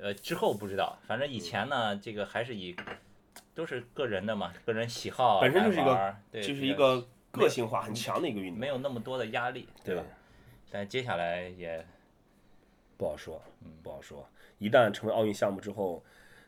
[0.00, 2.74] 呃，之后不知道，反正以前呢，这个还是以
[3.54, 7.06] 都是个人的嘛，个人喜好本身就是一个来玩儿对，一个
[7.36, 10.02] 个性化很强的一个运动，没有那么多的压力，对吧？
[10.70, 11.86] 但接下来也
[12.96, 14.28] 不好说，嗯不好说。
[14.58, 16.02] 一旦成为奥运项目之后，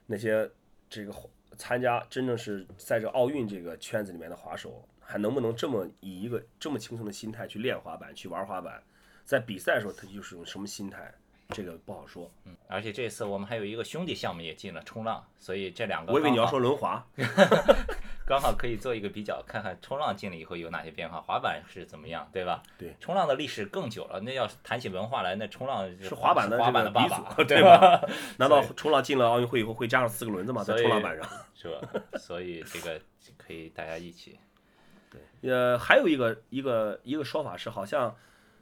[0.07, 0.51] 那些
[0.89, 1.15] 这个
[1.57, 8.83] 参加真正是在这奥运这个圈子里面的滑手，还能不能这么以一个这么轻松的心态去练滑板、去玩滑板，
[9.25, 11.13] 在比赛的时候他就是用什么心态，
[11.51, 12.31] 这个不好说。
[12.45, 17.07] 嗯而且这次我们还有一个兄弟项目也进了冲浪，所以这两个我以为你要说轮滑，
[18.29, 22.63] 刚好可以做一个比较，看看冲浪进了以后有哪些变化，滑板是怎么样，对吧？
[22.77, 28.07] 对，冲浪的历史更久了，那要是谈起文化来，那冲浪是滑板的滑板的爸爸， 祖，对吧？
[28.37, 30.63] 难道冲浪进了奥运会以后会加上四个轮子吗？
[30.63, 31.27] 在冲浪板上？
[31.55, 31.81] 是吧？
[32.19, 33.01] 所以这个
[33.39, 34.39] 可以大家一起。
[35.11, 38.15] 对呃，还有一个一个一个说法是，好像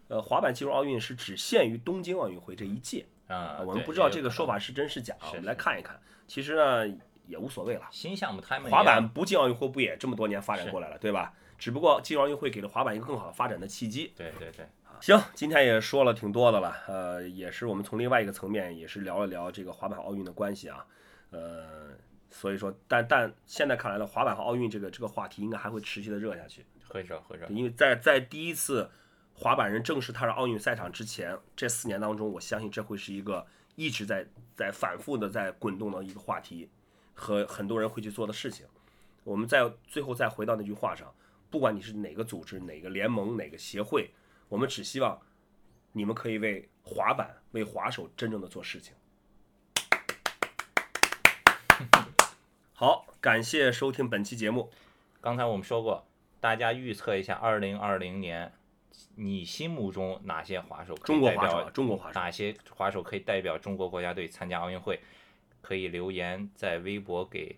[0.07, 3.05] 呃滑板进入奥运是只限于东京奥运会这一届。
[3.27, 6.01] 啊、我们不知道这个说法是真是假，我们来看一看。
[6.29, 6.97] 其实呢
[7.27, 11.33] 也无所谓了，新项目他们滑板不进奥运会不也这么多年发展过来了，对吧？
[11.59, 14.13] 只不过进奥运会给了滑板一个更好的发展的契机。
[14.17, 14.67] 对对对，
[15.01, 20.85] 行，今天也说了挺多的了，呃，也是我们从另外一个层面也是聊了聊这个滑板奥运的关系啊，
[21.31, 21.91] 呃，
[22.31, 26.65] 所以说，但但现在看来呢，滑板和奥运这个这个话题应该还会持续的热下去。
[26.89, 28.89] 会热会热，因为在在第一次
[29.35, 34.25] 滑板人正式踏上奥运赛场之前，这四年当中，我相信这会是一个一直在
[34.55, 36.71] 在反复的在滚动的一个话题，
[37.17, 38.65] 和很多人会去做的事情。
[39.25, 41.13] 我们再最后再回到那句话上，
[41.51, 44.13] 不管你是哪个组织、哪个联盟、哪个协会，
[44.49, 45.21] 我们只希望
[45.91, 48.95] 你们可以为滑板、为滑手真正的做事情。
[52.73, 54.71] 好，感谢收听本期节目。
[55.21, 56.07] 刚才我们说过，
[56.39, 58.53] 大家预测一下，二零二零年
[59.17, 65.01] 你心目中哪些滑手可以代中国滑手中国滑手哪些滑手可以代表中国国家队参加奥运会？
[65.67, 67.57] 可以留言在微博给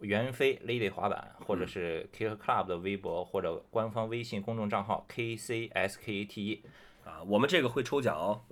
[0.00, 6.60] 袁飞 Lady 滑板，或嗯者是 Kick Club 的微博或者官方微信公众账号 KCSKATE
[7.06, 8.42] 啊，我们这个会抽奖哦，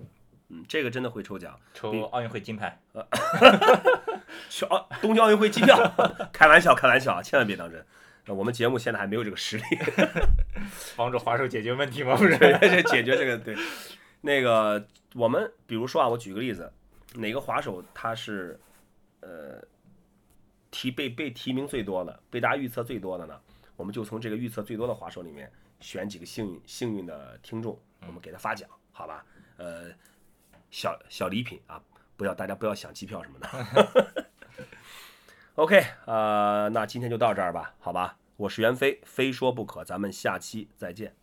[0.49, 2.79] 嗯，这个真的会抽奖，抽 奥运会金牌。
[4.49, 5.77] 去奥东京奥运会机票，
[6.33, 7.85] 开玩笑，开玩笑啊，千万别当真。
[8.25, 9.63] 呃我们节目现在还没有这个实力，
[10.97, 12.15] 帮助滑手解决问题吗？
[12.15, 13.55] 不是，这解决这个对。
[14.21, 16.71] 那个我们比如说啊，我举个例子，
[17.15, 18.59] 哪个滑手他是
[19.21, 19.61] 呃
[20.69, 23.39] 提被被提名最多的，被大家预测最多的呢？
[23.75, 29.25] 我们就从这个预测最多的滑手里面选几个幸运幸运的听众，我们给他发奖，好吧？
[29.57, 29.91] 呃，
[30.69, 31.81] 小小礼品啊，
[32.15, 34.25] 不要大家不要想机票什么的。
[35.55, 38.17] OK，呃，那今天就到这儿吧，好吧？
[38.37, 41.13] 我是袁飞，非说不可，咱们下期再见。